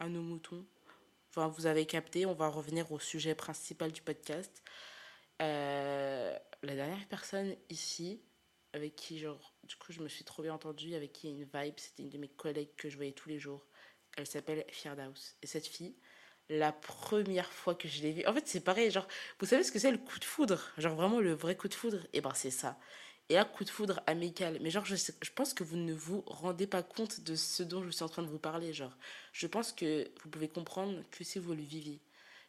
à 0.00 0.08
nos 0.08 0.22
moutons 0.22 0.66
vous 1.44 1.66
avez 1.66 1.86
capté, 1.86 2.26
on 2.26 2.34
va 2.34 2.48
revenir 2.48 2.90
au 2.92 2.98
sujet 2.98 3.34
principal 3.34 3.92
du 3.92 4.00
podcast. 4.00 4.62
Euh, 5.42 6.36
la 6.62 6.74
dernière 6.74 7.06
personne 7.08 7.54
ici, 7.68 8.22
avec 8.72 8.96
qui, 8.96 9.18
genre, 9.18 9.54
du 9.64 9.76
coup, 9.76 9.92
je 9.92 10.00
me 10.00 10.08
suis 10.08 10.24
trop 10.24 10.42
bien 10.42 10.54
entendue, 10.54 10.94
avec 10.94 11.12
qui 11.12 11.28
il 11.28 11.30
y 11.30 11.34
a 11.34 11.36
une 11.36 11.44
vibe, 11.44 11.74
c'était 11.76 12.02
une 12.02 12.08
de 12.08 12.18
mes 12.18 12.28
collègues 12.28 12.74
que 12.76 12.88
je 12.88 12.96
voyais 12.96 13.12
tous 13.12 13.28
les 13.28 13.38
jours. 13.38 13.66
Elle 14.16 14.26
s'appelle 14.26 14.64
Fierdaus. 14.70 15.36
Et 15.42 15.46
cette 15.46 15.66
fille, 15.66 15.94
la 16.48 16.72
première 16.72 17.52
fois 17.52 17.74
que 17.74 17.86
je 17.86 18.02
l'ai 18.02 18.12
vue, 18.12 18.26
en 18.26 18.32
fait, 18.32 18.48
c'est 18.48 18.60
pareil, 18.60 18.90
genre, 18.90 19.06
vous 19.38 19.46
savez 19.46 19.62
ce 19.62 19.72
que 19.72 19.78
c'est 19.78 19.90
le 19.90 19.98
coup 19.98 20.18
de 20.18 20.24
foudre? 20.24 20.72
Genre, 20.78 20.94
vraiment 20.94 21.20
le 21.20 21.34
vrai 21.34 21.56
coup 21.56 21.68
de 21.68 21.74
foudre? 21.74 22.04
Et 22.12 22.18
eh 22.18 22.20
ben, 22.22 22.32
c'est 22.34 22.50
ça 22.50 22.78
et 23.28 23.38
un 23.38 23.44
coup 23.44 23.64
de 23.64 23.70
foudre 23.70 24.00
amical. 24.06 24.58
Mais 24.60 24.70
genre, 24.70 24.84
je, 24.84 24.96
je, 24.96 25.30
pense 25.34 25.54
que 25.54 25.64
vous 25.64 25.76
ne 25.76 25.92
vous 25.92 26.22
rendez 26.26 26.66
pas 26.66 26.82
compte 26.82 27.20
de 27.20 27.34
ce 27.34 27.62
dont 27.62 27.82
je 27.82 27.90
suis 27.90 28.04
en 28.04 28.08
train 28.08 28.22
de 28.22 28.28
vous 28.28 28.38
parler. 28.38 28.72
Genre, 28.72 28.96
je 29.32 29.46
pense 29.46 29.72
que 29.72 30.08
vous 30.22 30.30
pouvez 30.30 30.48
comprendre 30.48 31.02
que 31.10 31.24
si 31.24 31.38
vous 31.38 31.52
le 31.54 31.62
viviez. 31.62 32.00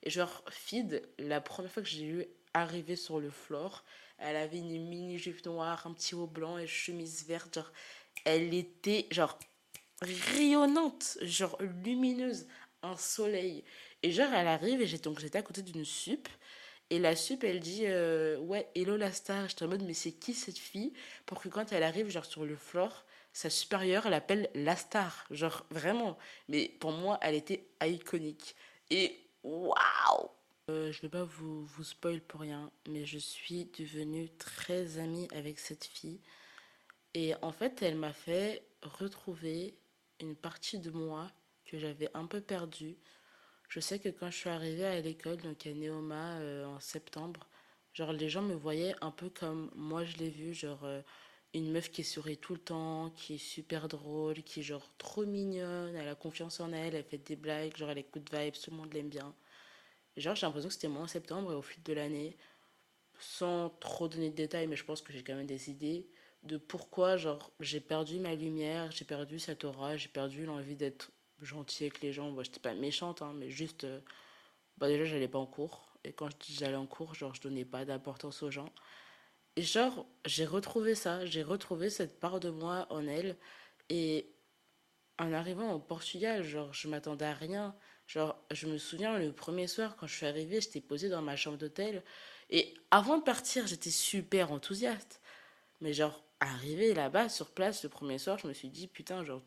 Et 0.04 0.10
genre, 0.10 0.44
Fid, 0.50 1.02
la 1.18 1.42
première 1.42 1.72
fois 1.72 1.84
que 1.84 1.90
j'ai 1.90 2.06
eu 2.06 2.26
arriver 2.54 2.96
sur 2.96 3.20
le 3.20 3.30
floor, 3.30 3.84
elle 4.20 4.36
avait 4.36 4.58
une 4.58 4.88
mini 4.88 5.18
jupe 5.18 5.46
noire, 5.46 5.86
un 5.86 5.94
petit 5.94 6.16
haut 6.16 6.28
blanc 6.28 6.58
et 6.58 6.68
chemise 6.68 7.26
verte. 7.26 7.56
Genre, 7.56 7.72
elle 8.26 8.54
était 8.54 9.08
genre 9.12 9.38
rayonnante, 10.02 11.18
genre 11.22 11.58
lumineuse, 11.84 12.48
un 12.84 12.98
soleil. 12.98 13.64
Et 14.04 14.12
genre, 14.12 14.32
elle 14.34 14.48
arrive 14.48 14.82
et 14.82 14.88
j'étais 14.88 15.38
à 15.38 15.42
côté 15.42 15.62
d'une 15.62 15.86
sup. 15.86 16.28
Et 16.90 17.00
la 17.00 17.16
sup, 17.16 17.44
elle 17.44 17.60
dit 17.60 17.86
euh, 17.86 18.38
Ouais, 18.38 18.70
hello 18.76 18.98
la 18.98 19.12
star. 19.12 19.50
J'étais 19.50 19.64
en 19.64 19.68
mode 19.68 19.84
Mais 19.84 19.94
c'est 19.94 20.14
qui 20.14 20.34
cette 20.34 20.58
fille? 20.58 20.94
Pour 21.26 21.42
que 21.42 21.50
quand 21.50 21.72
elle 21.72 21.84
arrive, 21.84 22.10
genre 22.10 22.26
sur 22.26 22.46
le 22.46 22.56
floor, 22.56 23.06
sa 23.34 23.50
supérieure 23.50 24.10
l'appelle 24.10 24.50
la 24.56 24.76
star. 24.76 25.26
Genre 25.32 25.66
vraiment. 25.70 26.18
Mais 26.48 26.70
pour 26.80 26.92
moi, 26.92 27.20
elle 27.22 27.36
était 27.36 27.68
iconique. 27.84 28.56
Et 28.90 29.20
waouh 29.44 30.30
euh, 30.70 30.92
Je 30.92 31.02
vais 31.02 31.10
pas 31.10 31.24
vous, 31.24 31.66
vous 31.66 31.84
spoil 31.84 32.22
pour 32.22 32.42
rien, 32.42 32.72
mais 32.88 33.06
je 33.06 33.18
suis 33.18 33.66
devenue 33.78 34.30
très 34.38 34.98
amie 34.98 35.28
avec 35.36 35.60
cette 35.60 35.86
fille. 35.86 36.22
Et 37.14 37.34
en 37.42 37.52
fait, 37.52 37.82
elle 37.82 37.96
m'a 37.96 38.14
fait 38.14 38.64
retrouver 38.82 39.76
une 40.22 40.36
partie 40.36 40.80
de 40.80 40.92
moi 40.92 41.32
que 41.66 41.78
j'avais 41.78 42.10
un 42.14 42.26
peu 42.26 42.42
perdue 42.42 42.96
je 43.68 43.80
sais 43.80 44.00
que 44.00 44.10
quand 44.10 44.30
je 44.32 44.38
suis 44.38 44.50
arrivée 44.50 44.86
à 44.86 45.00
l'école, 45.02 45.38
donc 45.38 45.66
à 45.66 45.74
Neoma 45.74 46.38
euh, 46.40 46.66
en 46.66 46.80
septembre, 46.80 47.48
genre 47.94 48.14
les 48.14 48.30
gens 48.30 48.42
me 48.42 48.56
voyaient 48.56 48.96
un 49.02 49.12
peu 49.12 49.30
comme 49.30 49.72
moi 49.76 50.06
je 50.06 50.18
l'ai 50.18 50.30
vu, 50.30 50.54
genre 50.54 50.84
euh, 50.86 51.02
une 51.54 51.72
meuf 51.72 51.92
qui 51.92 52.04
sourit 52.04 52.38
tout 52.38 52.54
le 52.54 52.60
temps, 52.60 53.12
qui 53.12 53.36
est 53.36 53.38
super 53.38 53.88
drôle, 53.88 54.44
qui 54.44 54.62
est 54.62 54.64
genre 54.64 54.90
trop 54.98 55.26
mignonne, 55.26 55.96
elle 55.96 56.08
a 56.08 56.16
confiance 56.16 56.60
en 56.60 56.72
elle, 56.74 56.96
elle 56.96 57.04
fait 57.04 57.18
des 57.18 57.36
blagues, 57.36 57.76
genre 57.76 57.90
elle 57.90 57.98
écoute 58.00 58.30
vibes, 58.34 58.54
tout 58.54 58.72
le 58.72 58.78
monde 58.78 58.94
l'aime 58.94 59.10
bien. 59.10 59.36
Genre 60.18 60.36
j'ai 60.36 60.46
l'impression 60.46 60.70
que 60.70 60.74
c'était 60.74 60.88
moi 60.88 61.04
en 61.04 61.08
septembre 61.08 61.52
et 61.52 61.56
au 61.56 61.62
fil 61.62 61.84
de 61.84 61.94
l'année, 61.94 62.38
sans 63.20 63.70
trop 63.80 64.08
donner 64.08 64.30
de 64.30 64.36
détails, 64.36 64.68
mais 64.68 64.76
je 64.76 64.86
pense 64.86 65.02
que 65.02 65.14
j'ai 65.14 65.24
quand 65.24 65.36
même 65.36 65.48
des 65.48 65.70
idées 65.70 66.08
de 66.44 66.58
pourquoi 66.58 67.18
genre 67.18 67.52
j'ai 67.60 67.82
perdu 67.82 68.20
ma 68.20 68.36
lumière, 68.36 68.92
j'ai 68.92 69.06
perdu 69.06 69.40
cette 69.40 69.64
aura, 69.66 69.98
j'ai 69.98 70.10
perdu 70.10 70.46
l'envie 70.46 70.76
d'être 70.76 71.12
gentil 71.42 71.84
avec 71.84 72.02
les 72.02 72.14
gens. 72.14 72.32
Moi, 72.32 72.44
j'étais 72.44 72.60
pas 72.60 72.74
méchante, 72.74 73.22
hein, 73.22 73.34
mais 73.36 73.50
juste. 73.50 73.84
Euh, 73.84 74.00
bah, 74.78 74.88
déjà, 74.88 75.06
j'allais 75.06 75.28
pas 75.28 75.40
en 75.40 75.46
cours. 75.46 75.88
Et 76.04 76.14
quand 76.14 76.30
j'allais 76.50 76.76
en 76.76 76.88
cours, 76.88 77.16
genre, 77.16 77.36
je 77.36 77.42
donnais 77.42 77.66
pas 77.66 77.86
d'importance 77.86 78.44
aux 78.44 78.52
gens. 78.52 78.72
Et 79.56 79.64
genre, 79.64 80.06
j'ai 80.26 80.46
retrouvé 80.46 80.96
ça. 80.96 81.26
J'ai 81.26 81.44
retrouvé 81.44 81.90
cette 81.90 82.20
part 82.20 82.40
de 82.40 82.50
moi 82.50 82.88
en 82.90 83.08
elle. 83.08 83.38
Et 83.90 84.32
en 85.20 85.34
arrivant 85.34 85.74
au 85.74 85.80
Portugal, 85.80 86.44
genre, 86.44 86.74
je 86.74 86.88
m'attendais 86.88 87.26
à 87.26 87.34
rien. 87.34 87.76
Genre, 88.08 88.38
je 88.52 88.68
me 88.68 88.78
souviens, 88.78 89.18
le 89.20 89.34
premier 89.34 89.68
soir, 89.68 89.96
quand 89.98 90.08
je 90.08 90.16
suis 90.16 90.26
arrivée, 90.26 90.62
j'étais 90.62 90.82
posée 90.82 91.10
dans 91.10 91.22
ma 91.22 91.36
chambre 91.36 91.58
d'hôtel. 91.58 92.04
Et 92.50 92.74
avant 92.92 93.18
de 93.18 93.24
partir, 93.24 93.68
j'étais 93.68 93.90
super 93.90 94.52
enthousiaste. 94.52 95.22
Mais 95.82 95.94
genre, 95.94 96.24
arrivé 96.40 96.94
là-bas, 96.94 97.30
sur 97.30 97.52
place, 97.52 97.84
le 97.84 97.90
premier 97.90 98.18
soir, 98.20 98.38
je 98.38 98.48
me 98.48 98.54
suis 98.54 98.70
dit, 98.70 98.88
putain, 98.88 99.24
genre, 99.24 99.42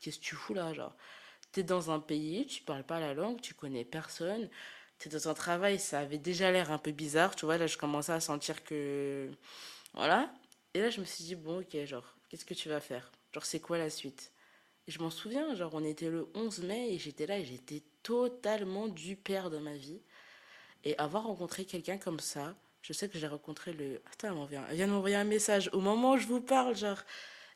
qu'est-ce 0.00 0.18
que 0.18 0.24
tu 0.24 0.34
fous 0.34 0.54
là 0.54 0.72
Genre, 0.74 0.94
tu 1.54 1.60
es 1.60 1.62
dans 1.62 1.90
un 1.90 2.00
pays, 2.00 2.46
tu 2.46 2.62
parles 2.62 2.84
pas 2.84 3.00
la 3.00 3.14
langue, 3.14 3.40
tu 3.40 3.54
connais 3.54 3.84
personne, 3.84 4.48
tu 4.98 5.08
es 5.08 5.12
dans 5.12 5.28
un 5.28 5.34
travail, 5.34 5.78
ça 5.78 6.00
avait 6.00 6.18
déjà 6.18 6.50
l'air 6.50 6.72
un 6.72 6.78
peu 6.78 6.90
bizarre, 6.90 7.36
tu 7.36 7.46
vois, 7.46 7.58
là 7.58 7.66
je 7.66 7.78
commençais 7.78 8.12
à 8.12 8.20
sentir 8.20 8.64
que... 8.64 9.30
Voilà. 9.94 10.32
Et 10.74 10.80
là 10.80 10.90
je 10.90 11.00
me 11.00 11.04
suis 11.04 11.24
dit, 11.24 11.36
bon 11.36 11.60
ok, 11.60 11.84
genre, 11.84 12.16
qu'est-ce 12.28 12.44
que 12.44 12.54
tu 12.54 12.68
vas 12.68 12.80
faire? 12.80 13.12
Genre, 13.32 13.44
c'est 13.44 13.60
quoi 13.60 13.78
la 13.78 13.88
suite? 13.88 14.32
Et 14.88 14.90
je 14.90 14.98
m'en 14.98 15.10
souviens, 15.10 15.54
genre, 15.54 15.72
on 15.74 15.84
était 15.84 16.10
le 16.10 16.28
11 16.34 16.64
mai 16.64 16.92
et 16.92 16.98
j'étais 16.98 17.26
là 17.26 17.38
et 17.38 17.44
j'étais 17.44 17.82
totalement 18.02 18.88
du 18.88 19.16
père 19.16 19.48
de 19.50 19.58
ma 19.58 19.74
vie. 19.74 20.00
Et 20.84 20.98
avoir 20.98 21.24
rencontré 21.24 21.64
quelqu'un 21.64 21.96
comme 21.96 22.20
ça, 22.20 22.54
je 22.82 22.92
sais 22.92 23.08
que 23.08 23.18
j'ai 23.18 23.26
rencontré 23.26 23.72
le... 23.72 24.02
Attends, 24.12 24.46
elle, 24.50 24.76
vient, 24.76 24.86
de 24.86 24.92
m'envoyer 24.92 25.16
un 25.16 25.24
message 25.24 25.70
au 25.72 25.80
moment 25.80 26.12
où 26.12 26.18
je 26.18 26.26
vous 26.26 26.40
parle, 26.40 26.76
genre... 26.76 27.02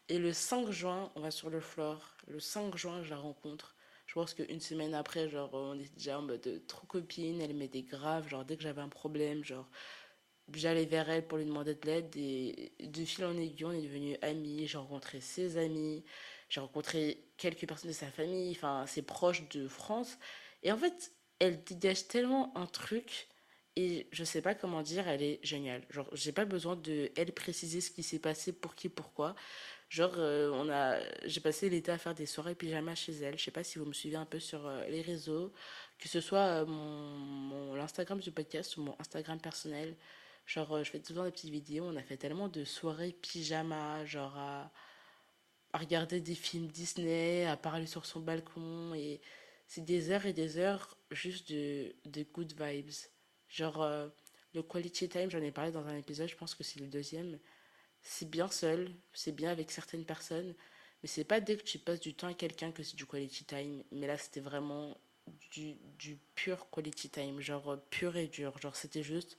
Et 0.09 0.19
le 0.19 0.33
5 0.33 0.71
juin, 0.71 1.13
on 1.17 1.21
va 1.21 1.31
sur 1.31 1.51
le 1.51 1.61
floor. 1.61 2.17
Le 2.29 2.41
5 2.41 2.75
juin, 2.79 3.03
je 3.03 3.11
la 3.11 3.19
rencontre 3.19 3.75
je 4.09 4.15
pense 4.15 4.35
qu'une 4.35 4.61
semaine 4.61 4.95
après, 4.95 5.29
genre, 5.31 5.51
on 5.55 5.79
était 5.79 5.91
déjà 5.97 6.19
en 6.19 6.23
mode 6.23 6.63
trop 6.67 6.87
copine, 6.89 7.41
elle 7.43 7.55
m'aidait 7.55 7.83
grave, 7.83 8.29
genre, 8.29 8.45
dès 8.45 8.57
que 8.57 8.63
j'avais 8.65 8.81
un 8.83 8.89
problème, 8.89 9.45
genre, 9.45 9.69
j'allais 10.55 10.87
vers 10.87 11.11
elle 11.11 11.27
pour 11.27 11.39
lui 11.39 11.45
demander 11.45 11.75
de 11.75 11.87
l'aide, 11.87 12.17
et 12.17 12.73
de 12.81 13.05
fil 13.05 13.25
en 13.27 13.37
aiguille, 13.37 13.67
on 13.67 13.73
est 13.73 13.83
devenus 13.83 14.19
amis, 14.23 14.67
j'ai 14.67 14.79
rencontré 14.79 15.21
ses 15.21 15.59
amis, 15.59 16.05
j'ai 16.49 16.61
rencontré 16.61 17.29
quelques 17.37 17.69
personnes 17.69 17.91
de 17.91 17.95
sa 17.95 18.11
famille, 18.11 18.53
enfin, 18.53 18.87
ses 18.87 19.03
proches 19.03 19.49
de 19.51 19.69
France, 19.69 20.19
et 20.63 20.73
en 20.73 20.79
fait, 20.79 21.13
elle 21.39 21.63
dégage 21.65 22.09
tellement 22.09 22.57
un 22.57 22.67
truc, 22.67 23.29
et 23.77 24.09
je 24.11 24.25
sais 24.25 24.43
pas 24.43 24.55
comment 24.55 24.83
dire, 24.83 25.07
elle 25.07 25.23
est 25.23 25.39
géniale. 25.45 25.87
Genre, 25.91 26.09
j'ai 26.13 26.33
pas 26.33 26.45
besoin 26.47 26.75
de 26.77 27.13
elle 27.17 27.33
préciser 27.33 27.81
ce 27.81 27.91
qui 27.93 28.03
s'est 28.03 28.19
passé, 28.19 28.53
pour 28.53 28.75
qui, 28.75 28.89
pourquoi. 28.89 29.37
Genre, 29.89 30.13
euh, 30.19 30.51
on 30.53 30.69
a, 30.69 30.99
j'ai 31.25 31.41
passé 31.41 31.71
l'été 31.71 31.91
à 31.91 31.99
faire 31.99 32.15
des 32.15 32.27
soirées 32.27 32.55
pyjama 32.55 32.95
chez 32.95 33.13
elle. 33.23 33.39
Je 33.39 33.45
sais 33.45 33.51
pas 33.51 33.65
si 33.65 33.79
vous 33.79 33.87
me 33.87 33.95
suivez 33.95 34.17
un 34.17 34.27
peu 34.27 34.39
sur 34.39 34.67
euh, 34.67 34.87
les 34.89 35.01
réseaux, 35.01 35.53
que 35.99 36.09
ce 36.09 36.21
soit 36.21 36.63
euh, 36.63 36.67
mon, 36.67 37.75
l'Instagram 37.75 38.21
du 38.21 38.31
podcast 38.31 38.77
ou 38.77 38.83
mon 38.83 38.97
Instagram 38.99 39.41
personnel. 39.41 39.97
Genre, 40.47 40.85
je 40.85 40.91
fais 40.91 41.03
souvent 41.03 41.25
des 41.25 41.31
petites 41.31 41.51
vidéos. 41.51 41.85
On 41.85 41.97
a 41.97 42.03
fait 42.03 42.19
tellement 42.19 42.49
de 42.49 42.65
soirées 42.65 43.13
pyjama, 43.23 44.05
genre 44.05 44.37
à, 44.37 44.71
regarder 45.75 46.21
des 46.21 46.35
films 46.35 46.69
Disney, 46.69 47.47
à 47.47 47.57
parler 47.57 47.87
sur 47.87 48.07
son 48.07 48.21
balcon. 48.21 48.95
Et 48.95 49.21
c'est 49.67 49.85
des 49.85 50.11
heures 50.11 50.27
et 50.27 50.33
des 50.35 50.59
heures 50.59 50.97
juste 51.11 51.51
de, 51.53 51.95
de 52.07 52.25
good 52.35 52.53
vibes. 52.61 52.91
Genre, 53.49 53.87
le 54.55 54.63
quality 54.63 55.09
time, 55.09 55.31
j'en 55.31 55.43
ai 55.43 55.51
parlé 55.53 55.73
dans 55.73 55.87
un 55.87 55.97
épisode, 55.97 56.29
je 56.29 56.37
pense 56.37 56.55
que 56.55 56.65
c'est 56.65 56.81
le 56.81 56.87
deuxième 56.87 57.39
c'est 58.09 58.31
bien 58.31 58.49
seul, 58.49 58.91
c'est 59.13 59.33
bien 59.33 59.51
avec 59.51 59.71
certaines 59.71 60.05
personnes, 60.05 60.55
Mais 61.03 61.09
c'est 61.09 61.25
pas 61.25 61.41
dès 61.41 61.57
que 61.57 61.63
tu 61.65 61.79
passes 61.79 62.01
du 62.01 62.15
temps 62.15 62.27
avec 62.29 62.39
quelqu'un 62.39 62.73
que 62.73 62.83
c'est 62.83 62.97
du 62.97 63.07
quality 63.07 63.45
time. 63.45 63.85
Mais 63.93 64.07
là, 64.09 64.19
c'était 64.19 64.41
vraiment 64.41 64.97
du, 65.53 65.75
du 65.99 66.19
pur 66.35 66.69
quality 66.71 67.11
time, 67.11 67.41
genre 67.41 67.73
euh, 67.73 67.77
pur 67.91 68.17
et 68.17 68.29
dur. 68.29 68.59
Genre, 68.59 68.75
c'était 68.77 69.03
juste 69.05 69.39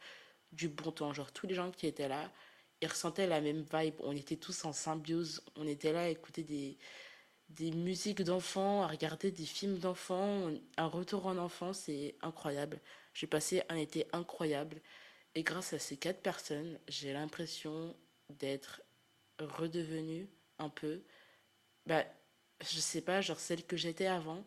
du 0.54 0.70
bon 0.70 0.92
temps. 0.92 1.14
Genre, 1.14 1.32
tous 1.34 1.48
les 1.48 1.56
gens 1.56 1.72
qui 1.72 1.88
étaient 1.88 2.08
là, 2.10 2.32
ils 2.82 2.88
ressentaient 2.88 3.28
la 3.28 3.42
même 3.42 3.66
vibe. 3.74 3.96
On 4.02 4.16
était 4.16 4.38
tous 4.38 4.66
en 4.66 4.74
symbiose. 4.74 5.44
On 5.58 5.68
était 5.68 5.94
là 5.94 6.04
à 6.04 6.10
écouter 6.10 6.44
des, 6.44 6.78
des 7.50 7.72
musiques 7.72 8.24
d'enfants, 8.24 8.84
à 8.84 8.88
regarder 8.88 9.32
des 9.32 9.46
films 9.46 9.80
d'enfants. 9.80 10.50
Un 10.78 10.88
retour 10.88 11.26
en 11.28 11.38
enfance, 11.38 11.80
c'est 11.86 12.16
incroyable. 12.22 12.80
J'ai 13.14 13.28
passé 13.28 13.64
un 13.70 13.76
été 13.78 14.08
incroyable. 14.14 14.82
Et 15.36 15.44
grâce 15.44 15.74
à 15.74 15.80
ces 15.80 15.98
quatre 15.98 16.22
personnes, 16.22 16.80
j'ai 16.88 17.14
l'impression 17.14 17.96
d'être 18.30 18.82
redevenue 19.40 20.30
un 20.60 20.70
peu, 20.70 21.04
bah, 21.86 22.06
je 22.62 22.80
sais 22.80 23.02
pas, 23.02 23.22
genre 23.22 23.40
celle 23.40 23.66
que 23.66 23.78
j'étais 23.78 24.08
avant. 24.08 24.44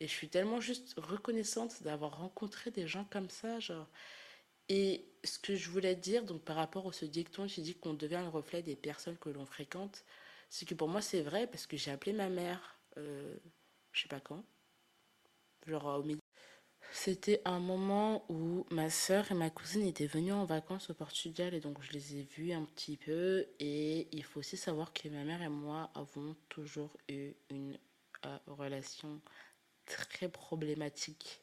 Et 0.00 0.08
je 0.08 0.12
suis 0.12 0.28
tellement 0.28 0.60
juste 0.60 0.94
reconnaissante 0.98 1.82
d'avoir 1.82 2.18
rencontré 2.18 2.70
des 2.70 2.86
gens 2.86 3.04
comme 3.06 3.30
ça, 3.30 3.60
genre. 3.60 3.88
Et 4.68 5.08
ce 5.24 5.38
que 5.38 5.56
je 5.56 5.70
voulais 5.70 5.96
dire, 5.96 6.24
donc 6.24 6.42
par 6.44 6.56
rapport 6.56 6.86
au 6.86 6.92
ce 6.92 7.04
dicton 7.04 7.46
qui 7.46 7.62
dit 7.62 7.76
qu'on 7.78 7.94
devient 7.94 8.20
le 8.22 8.28
reflet 8.28 8.62
des 8.62 8.76
personnes 8.76 9.18
que 9.18 9.28
l'on 9.30 9.46
fréquente, 9.46 10.04
c'est 10.50 10.66
que 10.66 10.74
pour 10.74 10.88
moi 10.88 11.00
c'est 11.02 11.22
vrai 11.22 11.46
parce 11.46 11.66
que 11.66 11.76
j'ai 11.76 11.90
appelé 11.92 12.12
ma 12.12 12.28
mère, 12.28 12.80
euh, 12.98 13.36
je 13.92 14.02
sais 14.02 14.08
pas 14.08 14.20
quand, 14.20 14.44
genre 15.66 15.86
au 16.00 16.02
milieu. 16.02 16.25
C'était 16.92 17.42
un 17.44 17.58
moment 17.60 18.24
où 18.28 18.64
ma 18.70 18.88
soeur 18.90 19.30
et 19.30 19.34
ma 19.34 19.50
cousine 19.50 19.86
étaient 19.86 20.06
venues 20.06 20.32
en 20.32 20.44
vacances 20.44 20.90
au 20.90 20.94
Portugal 20.94 21.52
et 21.54 21.60
donc 21.60 21.82
je 21.82 21.92
les 21.92 22.16
ai 22.16 22.22
vues 22.22 22.52
un 22.52 22.64
petit 22.64 22.96
peu. 22.96 23.46
Et 23.60 24.08
il 24.12 24.24
faut 24.24 24.40
aussi 24.40 24.56
savoir 24.56 24.92
que 24.92 25.08
ma 25.08 25.24
mère 25.24 25.42
et 25.42 25.48
moi 25.48 25.90
avons 25.94 26.34
toujours 26.48 26.90
eu 27.08 27.32
une 27.50 27.78
euh, 28.24 28.38
relation 28.46 29.20
très 29.86 30.28
problématique, 30.28 31.42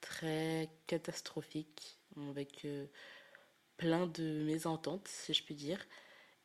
très 0.00 0.68
catastrophique, 0.86 1.98
avec 2.30 2.64
euh, 2.64 2.86
plein 3.76 4.06
de 4.06 4.44
mésententes, 4.44 5.08
si 5.08 5.34
je 5.34 5.44
puis 5.44 5.54
dire. 5.54 5.84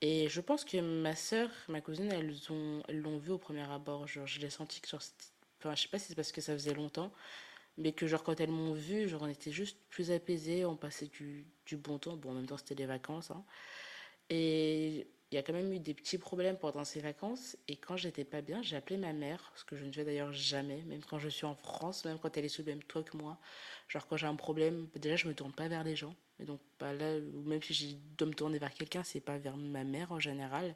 Et 0.01 0.29
je 0.29 0.41
pense 0.41 0.65
que 0.65 0.77
ma 0.77 1.15
soeur, 1.15 1.49
ma 1.69 1.81
cousine, 1.81 2.11
elles 2.11 2.51
ont, 2.51 2.83
elles 2.87 3.01
l'ont 3.01 3.17
vu 3.17 3.31
au 3.31 3.37
premier 3.37 3.69
abord. 3.69 4.07
Genre, 4.07 4.27
je 4.27 4.39
l'ai 4.39 4.49
senti 4.49 4.81
que, 4.81 4.89
genre, 4.89 5.01
enfin, 5.59 5.75
je 5.75 5.83
sais 5.83 5.87
pas 5.89 5.99
si 5.99 6.07
c'est 6.09 6.15
parce 6.15 6.31
que 6.31 6.41
ça 6.41 6.53
faisait 6.53 6.73
longtemps, 6.73 7.11
mais 7.77 7.93
que, 7.93 8.07
genre, 8.07 8.23
quand 8.23 8.39
elles 8.39 8.49
m'ont 8.51 8.73
vu, 8.73 9.07
genre, 9.09 9.23
on 9.23 9.27
était 9.27 9.51
juste 9.51 9.77
plus 9.89 10.11
apaisés, 10.11 10.65
on 10.65 10.75
passait 10.77 11.07
du, 11.07 11.45
du 11.65 11.77
bon 11.77 11.99
temps. 11.99 12.17
Bon, 12.17 12.31
en 12.31 12.33
même 12.35 12.45
temps, 12.47 12.57
c'était 12.57 12.75
des 12.75 12.85
vacances, 12.85 13.31
hein. 13.31 13.43
Et 14.29 15.07
il 15.31 15.35
y 15.35 15.37
a 15.37 15.43
quand 15.43 15.53
même 15.53 15.71
eu 15.73 15.79
des 15.79 15.93
petits 15.93 16.17
problèmes 16.17 16.57
pendant 16.57 16.83
ces 16.85 16.99
vacances. 17.01 17.57
Et 17.67 17.75
quand 17.77 17.97
j'étais 17.97 18.23
pas 18.23 18.41
bien, 18.41 18.61
j'ai 18.61 18.75
appelé 18.75 18.97
ma 18.97 19.13
mère, 19.13 19.51
ce 19.55 19.63
que 19.65 19.75
je 19.75 19.85
ne 19.85 19.91
fais 19.91 20.03
d'ailleurs 20.05 20.31
jamais, 20.33 20.83
même 20.83 21.03
quand 21.03 21.19
je 21.19 21.29
suis 21.29 21.45
en 21.45 21.55
France, 21.55 22.05
même 22.05 22.19
quand 22.19 22.35
elle 22.37 22.45
est 22.45 22.49
sous 22.49 22.61
le 22.63 22.67
même 22.71 22.83
toit 22.83 23.03
que 23.03 23.17
moi. 23.17 23.39
Genre, 23.87 24.07
quand 24.07 24.17
j'ai 24.17 24.27
un 24.27 24.35
problème, 24.35 24.87
déjà, 24.95 25.15
je 25.15 25.27
me 25.27 25.33
tourne 25.35 25.51
pas 25.53 25.67
vers 25.67 25.83
les 25.83 25.95
gens. 25.95 26.15
Et 26.39 26.45
donc, 26.45 26.59
bah, 26.79 26.93
là, 26.93 27.19
même 27.45 27.61
si 27.61 27.73
je 27.73 27.95
dois 28.17 28.27
me 28.27 28.33
tourner 28.33 28.59
vers 28.59 28.73
quelqu'un, 28.73 29.03
c'est 29.03 29.19
pas 29.21 29.37
vers 29.37 29.57
ma 29.57 29.83
mère 29.83 30.11
en 30.11 30.19
général. 30.19 30.75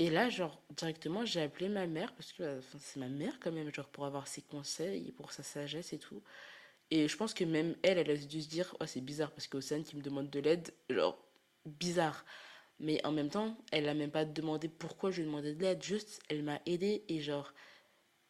Et 0.00 0.08
là, 0.08 0.30
genre, 0.30 0.62
directement, 0.70 1.26
j'ai 1.26 1.42
appelé 1.42 1.68
ma 1.68 1.86
mère, 1.86 2.14
parce 2.14 2.32
que 2.32 2.60
c'est 2.78 2.98
ma 2.98 3.08
mère 3.08 3.38
quand 3.38 3.52
même, 3.52 3.72
genre, 3.72 3.88
pour 3.90 4.06
avoir 4.06 4.28
ses 4.28 4.40
conseils, 4.40 5.12
pour 5.12 5.30
sa 5.30 5.42
sagesse 5.42 5.92
et 5.92 5.98
tout. 5.98 6.22
Et 6.90 7.06
je 7.06 7.16
pense 7.18 7.34
que 7.34 7.44
même 7.44 7.76
elle, 7.82 7.98
elle 7.98 8.10
a 8.10 8.16
dû 8.16 8.40
se 8.40 8.48
dire, 8.48 8.74
oh, 8.80 8.86
c'est 8.86 9.02
bizarre, 9.02 9.30
parce 9.30 9.46
qu'Océane 9.46 9.84
qui 9.84 9.96
me 9.96 10.02
demande 10.02 10.30
de 10.30 10.40
l'aide, 10.40 10.72
genre, 10.88 11.22
bizarre. 11.66 12.24
Mais 12.78 13.04
en 13.06 13.12
même 13.12 13.28
temps, 13.28 13.58
elle 13.72 13.84
n'a 13.84 13.94
même 13.94 14.10
pas 14.10 14.24
demandé 14.24 14.68
pourquoi 14.68 15.10
je 15.10 15.18
lui 15.20 15.26
demandais 15.26 15.54
de 15.54 15.60
l'aide, 15.60 15.82
juste, 15.82 16.22
elle 16.30 16.44
m'a 16.44 16.62
aidé 16.64 17.04
et 17.08 17.20
genre, 17.20 17.52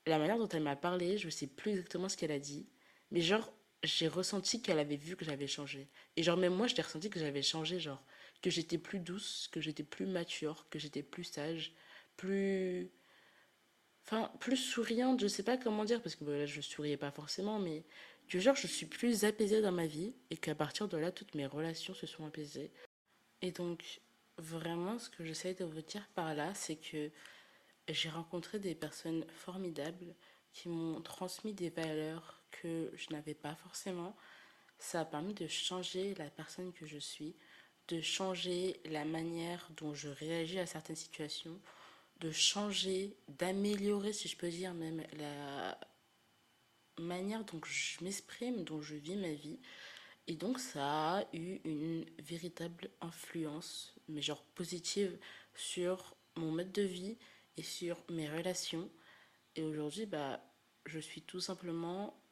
la 0.07 0.19
manière 0.19 0.39
dont 0.39 0.49
elle 0.49 0.65
m'a 0.65 0.77
parlé, 0.77 1.19
je 1.19 1.31
sais 1.31 1.47
plus 1.47 1.71
exactement 1.71 2.09
ce 2.09 2.17
qu'elle 2.17 2.33
a 2.33 2.41
dit, 2.41 2.67
mais 3.13 3.21
genre, 3.21 3.53
j'ai 3.85 4.09
ressenti 4.09 4.61
qu'elle 4.61 4.81
avait 4.81 4.97
vu 4.97 5.15
que 5.15 5.25
j'avais 5.25 5.47
changé. 5.47 5.89
Et 6.17 6.25
genre, 6.25 6.37
même 6.37 6.55
moi, 6.55 6.67
je 6.67 6.75
l'ai 6.75 6.83
ressenti 6.83 7.11
que 7.11 7.21
j'avais 7.21 7.43
changé, 7.43 7.79
genre, 7.79 8.03
que 8.43 8.51
j'étais 8.51 8.79
plus 8.79 9.01
douce, 9.01 9.49
que 9.53 9.61
j'étais 9.61 9.83
plus 9.83 10.07
mature, 10.07 10.67
que 10.71 10.79
j'étais 10.79 11.03
plus 11.03 11.25
sage, 11.25 11.75
plus. 12.17 12.91
Enfin, 14.05 14.33
plus 14.41 14.57
souriante, 14.57 15.21
je 15.21 15.29
sais 15.29 15.43
pas 15.43 15.57
comment 15.57 15.85
dire, 15.85 16.03
parce 16.03 16.17
que 16.17 16.25
là, 16.25 16.47
je 16.47 16.61
souriais 16.61 16.97
pas 16.97 17.11
forcément, 17.11 17.59
mais 17.59 17.85
que 18.29 18.41
genre, 18.41 18.57
je 18.57 18.67
suis 18.67 18.87
plus 18.87 19.25
apaisée 19.25 19.61
dans 19.61 19.73
ma 19.73 19.87
vie, 19.87 20.15
et 20.31 20.37
qu'à 20.37 20.55
partir 20.55 20.89
de 20.89 20.97
là, 20.97 21.13
toutes 21.13 21.35
mes 21.35 21.47
relations 21.47 21.95
se 21.95 22.07
sont 22.07 22.27
apaisées. 22.27 22.73
Et 23.43 23.53
donc, 23.53 24.01
vraiment, 24.39 24.99
ce 24.99 25.11
que 25.11 25.25
j'essaie 25.25 25.55
de 25.55 25.65
vous 25.65 25.83
dire 25.83 26.09
par 26.15 26.35
là, 26.35 26.55
c'est 26.55 26.77
que 26.77 27.11
j'ai 27.89 28.09
rencontré 28.09 28.59
des 28.59 28.75
personnes 28.75 29.25
formidables 29.29 30.15
qui 30.53 30.69
m'ont 30.69 31.01
transmis 31.01 31.55
des 31.55 31.71
valeurs 31.71 32.43
que 32.51 32.91
je 32.95 33.11
n'avais 33.11 33.35
pas 33.35 33.55
forcément. 33.55 34.17
Ça 34.79 35.01
a 35.01 35.05
permis 35.05 35.35
de 35.35 35.47
changer 35.47 36.15
la 36.15 36.31
personne 36.31 36.73
que 36.73 36.87
je 36.87 36.99
suis, 36.99 37.37
de 37.91 38.01
changer 38.01 38.81
la 38.85 39.05
manière 39.05 39.69
dont 39.77 39.95
je 39.95 40.09
réagis 40.09 40.59
à 40.59 40.67
certaines 40.67 40.97
situations, 40.97 41.61
de 42.21 42.31
changer, 42.31 43.17
d'améliorer, 43.29 44.13
si 44.13 44.29
je 44.29 44.37
peux 44.37 44.49
dire, 44.49 44.75
même 44.75 45.03
la 45.19 45.79
manière 46.99 47.45
dont 47.45 47.61
je 47.65 48.05
m'exprime, 48.05 48.63
dont 48.65 48.81
je 48.81 48.95
vis 48.95 49.17
ma 49.17 49.33
vie. 49.33 49.59
Et 50.27 50.37
donc 50.37 50.61
ça 50.61 51.19
a 51.19 51.25
eu 51.33 51.61
une 51.65 52.05
véritable 52.21 52.91
influence, 53.01 53.95
mais 54.09 54.23
genre 54.23 54.45
positive, 54.55 55.19
sur 55.55 56.15
mon 56.37 56.53
mode 56.53 56.73
de 56.73 56.83
vie 56.83 57.19
et 57.57 57.63
sur 57.63 57.97
mes 58.11 58.29
relations. 58.29 58.89
Et 59.57 59.65
aujourd'hui, 59.65 60.07
bah, 60.07 60.41
je 60.87 61.01
suis 61.01 61.23
tout 61.23 61.41
simplement 61.41 62.23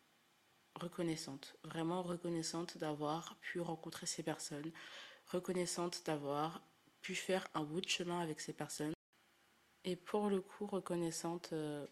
reconnaissante, 0.77 1.57
vraiment 1.65 2.03
reconnaissante 2.03 2.79
d'avoir 2.79 3.37
pu 3.41 3.61
rencontrer 3.61 4.07
ces 4.07 4.23
personnes, 4.23 4.71
reconnaissante 5.29 6.03
d'avoir 6.07 6.63
pu 7.03 7.15
faire 7.15 7.47
un 7.55 7.65
bout 7.65 7.81
de 7.81 7.89
chemin 7.89 8.21
avec 8.21 8.41
ces 8.41 8.53
personnes. 8.53 8.93
Et 9.85 9.97
pour 9.97 10.29
le 10.29 10.41
coup, 10.41 10.67
reconnaissante 10.67 11.51
euh, 11.53 11.87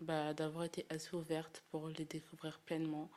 bah, 0.00 0.34
d'avoir 0.34 0.64
été 0.64 0.86
assez 0.90 1.14
ouverte 1.14 1.64
pour 1.70 1.88
les 1.88 2.04
découvrir 2.04 2.58
pleinement 2.60 3.10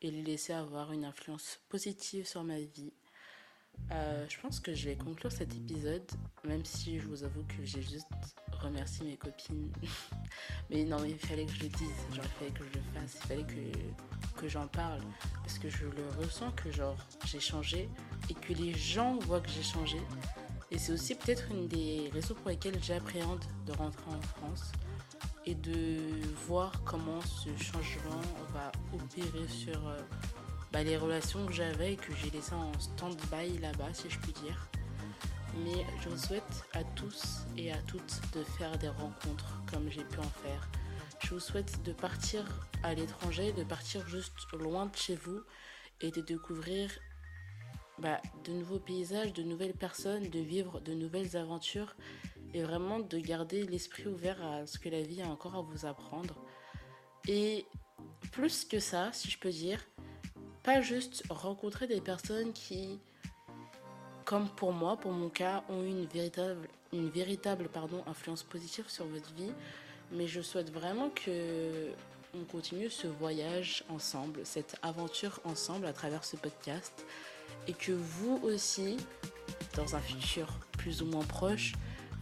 et 0.00 0.10
les 0.10 0.22
laisser 0.22 0.52
avoir 0.52 0.92
une 0.92 1.04
influence 1.04 1.60
positive 1.68 2.26
sur 2.26 2.44
ma 2.44 2.58
vie. 2.58 2.92
Euh, 3.92 4.26
je 4.28 4.40
pense 4.40 4.58
que 4.58 4.74
je 4.74 4.86
vais 4.86 4.96
conclure 4.96 5.30
cet 5.30 5.54
épisode, 5.54 6.10
même 6.44 6.64
si 6.64 6.98
je 6.98 7.06
vous 7.06 7.22
avoue 7.24 7.44
que 7.44 7.64
j'ai 7.64 7.82
juste 7.82 8.08
remercié 8.52 9.04
mes 9.04 9.16
copines. 9.16 9.70
mais 10.70 10.84
non, 10.84 10.98
mais 11.00 11.10
il 11.10 11.18
fallait 11.18 11.44
que 11.44 11.52
je 11.52 11.62
le 11.62 11.68
dise, 11.68 11.94
genre, 12.14 12.24
il 12.24 12.30
fallait 12.30 12.50
que 12.50 12.64
je 12.64 12.78
le 12.78 12.84
fasse, 12.94 13.14
il 13.14 13.26
fallait 13.26 13.46
que, 13.46 14.40
que 14.40 14.48
j'en 14.48 14.66
parle. 14.66 15.02
Parce 15.42 15.58
que 15.58 15.68
je 15.68 15.84
le 15.84 16.08
ressens 16.18 16.50
que 16.52 16.70
genre 16.72 16.96
j'ai 17.26 17.40
changé 17.40 17.88
et 18.30 18.34
que 18.34 18.52
les 18.52 18.74
gens 18.74 19.18
voient 19.18 19.40
que 19.40 19.50
j'ai 19.50 19.62
changé. 19.62 19.98
Et 20.70 20.78
c'est 20.78 20.92
aussi 20.92 21.14
peut-être 21.14 21.50
une 21.50 21.68
des 21.68 22.10
raisons 22.12 22.34
pour 22.34 22.50
lesquelles 22.50 22.82
j'appréhende 22.82 23.44
de 23.66 23.72
rentrer 23.72 24.10
en 24.10 24.20
France 24.20 24.72
et 25.44 25.54
de 25.54 25.98
voir 26.48 26.72
comment 26.84 27.20
ce 27.20 27.50
changement 27.62 28.20
va 28.52 28.72
opérer 28.92 29.46
sur 29.48 29.88
euh, 29.88 29.96
bah, 30.72 30.82
les 30.82 30.96
relations 30.96 31.46
que 31.46 31.52
j'avais 31.52 31.92
et 31.92 31.96
que 31.96 32.12
j'ai 32.16 32.30
laissées 32.30 32.54
en 32.54 32.72
stand-by 32.78 33.58
là-bas, 33.58 33.94
si 33.94 34.10
je 34.10 34.18
puis 34.18 34.32
dire. 34.32 34.68
Mais 35.64 35.86
je 36.02 36.08
vous 36.08 36.18
souhaite 36.18 36.64
à 36.74 36.82
tous 36.82 37.46
et 37.56 37.72
à 37.72 37.78
toutes 37.86 38.20
de 38.34 38.42
faire 38.42 38.76
des 38.76 38.88
rencontres 38.88 39.62
comme 39.70 39.88
j'ai 39.88 40.04
pu 40.04 40.18
en 40.18 40.22
faire. 40.22 40.68
Je 41.20 41.34
vous 41.34 41.40
souhaite 41.40 41.82
de 41.84 41.92
partir 41.92 42.44
à 42.82 42.92
l'étranger, 42.94 43.52
de 43.52 43.64
partir 43.64 44.06
juste 44.06 44.34
loin 44.52 44.86
de 44.86 44.96
chez 44.96 45.14
vous 45.14 45.40
et 46.00 46.10
de 46.10 46.20
découvrir 46.20 46.90
bah, 47.98 48.20
de 48.44 48.52
nouveaux 48.52 48.78
paysages, 48.78 49.32
de 49.32 49.42
nouvelles 49.42 49.74
personnes, 49.74 50.28
de 50.28 50.38
vivre 50.38 50.80
de 50.80 50.92
nouvelles 50.92 51.36
aventures 51.36 51.96
et 52.54 52.62
vraiment 52.62 53.00
de 53.00 53.18
garder 53.18 53.62
l'esprit 53.64 54.06
ouvert 54.06 54.42
à 54.44 54.66
ce 54.66 54.78
que 54.78 54.88
la 54.88 55.02
vie 55.02 55.22
a 55.22 55.28
encore 55.28 55.56
à 55.56 55.62
vous 55.62 55.86
apprendre. 55.86 56.36
Et 57.28 57.66
plus 58.32 58.64
que 58.64 58.78
ça, 58.78 59.10
si 59.12 59.30
je 59.30 59.38
peux 59.38 59.50
dire, 59.50 59.80
pas 60.62 60.80
juste 60.80 61.24
rencontrer 61.30 61.86
des 61.86 62.00
personnes 62.00 62.52
qui, 62.52 62.98
comme 64.24 64.48
pour 64.48 64.72
moi, 64.72 64.96
pour 64.96 65.12
mon 65.12 65.28
cas, 65.28 65.64
ont 65.68 65.82
eu 65.82 65.88
une 65.88 66.06
véritable, 66.06 66.68
une 66.92 67.08
véritable 67.08 67.68
pardon, 67.68 68.02
influence 68.06 68.42
positive 68.42 68.88
sur 68.88 69.06
votre 69.06 69.32
vie, 69.34 69.52
mais 70.12 70.26
je 70.26 70.40
souhaite 70.40 70.70
vraiment 70.72 71.10
que 71.10 71.90
on 72.34 72.44
continue 72.44 72.90
ce 72.90 73.06
voyage 73.06 73.84
ensemble, 73.88 74.40
cette 74.44 74.76
aventure 74.82 75.40
ensemble 75.44 75.86
à 75.86 75.92
travers 75.92 76.24
ce 76.24 76.36
podcast, 76.36 77.06
et 77.66 77.72
que 77.72 77.92
vous 77.92 78.40
aussi, 78.42 78.96
dans 79.74 79.96
un 79.96 80.00
futur 80.00 80.46
plus 80.72 81.02
ou 81.02 81.06
moins 81.06 81.24
proche, 81.24 81.72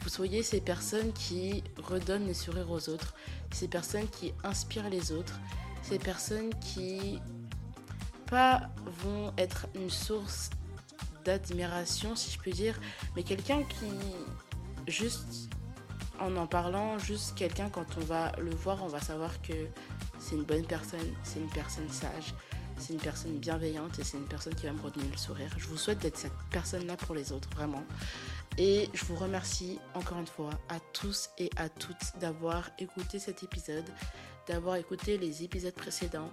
vous 0.00 0.08
soyez 0.08 0.42
ces 0.42 0.60
personnes 0.60 1.12
qui 1.12 1.62
redonnent 1.82 2.26
les 2.26 2.34
sourires 2.34 2.70
aux 2.70 2.88
autres, 2.88 3.14
ces 3.52 3.68
personnes 3.68 4.08
qui 4.08 4.32
inspirent 4.42 4.90
les 4.90 5.12
autres, 5.12 5.40
ces 5.82 5.98
personnes 5.98 6.50
qui 6.60 7.18
pas 8.26 8.70
vont 9.02 9.32
être 9.38 9.66
une 9.74 9.90
source 9.90 10.50
d'admiration 11.24 12.16
si 12.16 12.30
je 12.30 12.38
peux 12.38 12.50
dire, 12.50 12.78
mais 13.16 13.22
quelqu'un 13.22 13.62
qui 13.62 13.90
juste 14.86 15.48
en 16.20 16.36
en 16.36 16.46
parlant, 16.46 16.98
juste 16.98 17.34
quelqu'un, 17.34 17.68
quand 17.68 17.86
on 17.98 18.04
va 18.04 18.32
le 18.38 18.50
voir, 18.50 18.82
on 18.82 18.88
va 18.88 19.00
savoir 19.00 19.40
que 19.42 19.52
c'est 20.18 20.36
une 20.36 20.44
bonne 20.44 20.64
personne, 20.64 21.12
c'est 21.22 21.40
une 21.40 21.50
personne 21.50 21.88
sage, 21.90 22.34
c'est 22.78 22.92
une 22.92 23.00
personne 23.00 23.38
bienveillante 23.38 23.98
et 23.98 24.04
c'est 24.04 24.16
une 24.16 24.26
personne 24.26 24.54
qui 24.54 24.66
va 24.66 24.72
me 24.72 24.80
retenir 24.80 25.06
le 25.10 25.16
sourire. 25.16 25.50
Je 25.56 25.66
vous 25.66 25.76
souhaite 25.76 25.98
d'être 25.98 26.18
cette 26.18 26.32
personne-là 26.50 26.96
pour 26.96 27.14
les 27.14 27.32
autres, 27.32 27.48
vraiment. 27.54 27.84
Et 28.58 28.88
je 28.92 29.04
vous 29.04 29.16
remercie 29.16 29.78
encore 29.94 30.18
une 30.18 30.26
fois 30.26 30.50
à 30.68 30.78
tous 30.92 31.30
et 31.38 31.50
à 31.56 31.68
toutes 31.68 32.18
d'avoir 32.20 32.70
écouté 32.78 33.18
cet 33.18 33.42
épisode, 33.42 33.84
d'avoir 34.48 34.76
écouté 34.76 35.18
les 35.18 35.42
épisodes 35.42 35.74
précédents, 35.74 36.30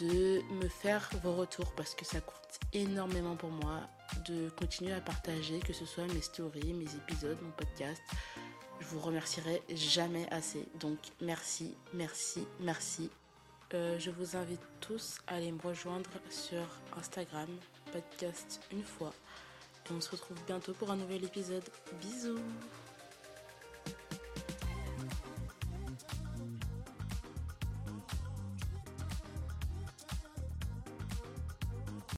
de 0.00 0.42
me 0.54 0.68
faire 0.68 1.08
vos 1.22 1.34
retours 1.34 1.72
parce 1.74 1.94
que 1.94 2.04
ça 2.04 2.20
compte 2.20 2.60
énormément 2.72 3.36
pour 3.36 3.50
moi, 3.50 3.80
de 4.26 4.50
continuer 4.50 4.92
à 4.92 5.00
partager, 5.00 5.60
que 5.60 5.72
ce 5.72 5.86
soit 5.86 6.06
mes 6.12 6.20
stories, 6.20 6.74
mes 6.74 6.94
épisodes, 6.96 7.38
mon 7.42 7.52
podcast. 7.52 8.02
Je 8.80 8.86
vous 8.86 9.00
remercierai 9.00 9.62
jamais 9.74 10.28
assez. 10.30 10.66
Donc 10.80 10.98
merci, 11.20 11.74
merci, 11.92 12.46
merci. 12.60 13.10
Euh, 13.72 13.98
je 13.98 14.10
vous 14.10 14.36
invite 14.36 14.60
tous 14.80 15.18
à 15.26 15.36
aller 15.36 15.50
me 15.50 15.60
rejoindre 15.60 16.10
sur 16.28 16.62
Instagram, 16.96 17.48
podcast 17.92 18.60
une 18.70 18.82
fois. 18.82 19.12
on 19.90 20.00
se 20.00 20.10
retrouve 20.10 20.36
bientôt 20.46 20.74
pour 20.74 20.90
un 20.90 20.96
nouvel 20.96 21.24
épisode. 21.24 21.64
Bisous 22.00 22.38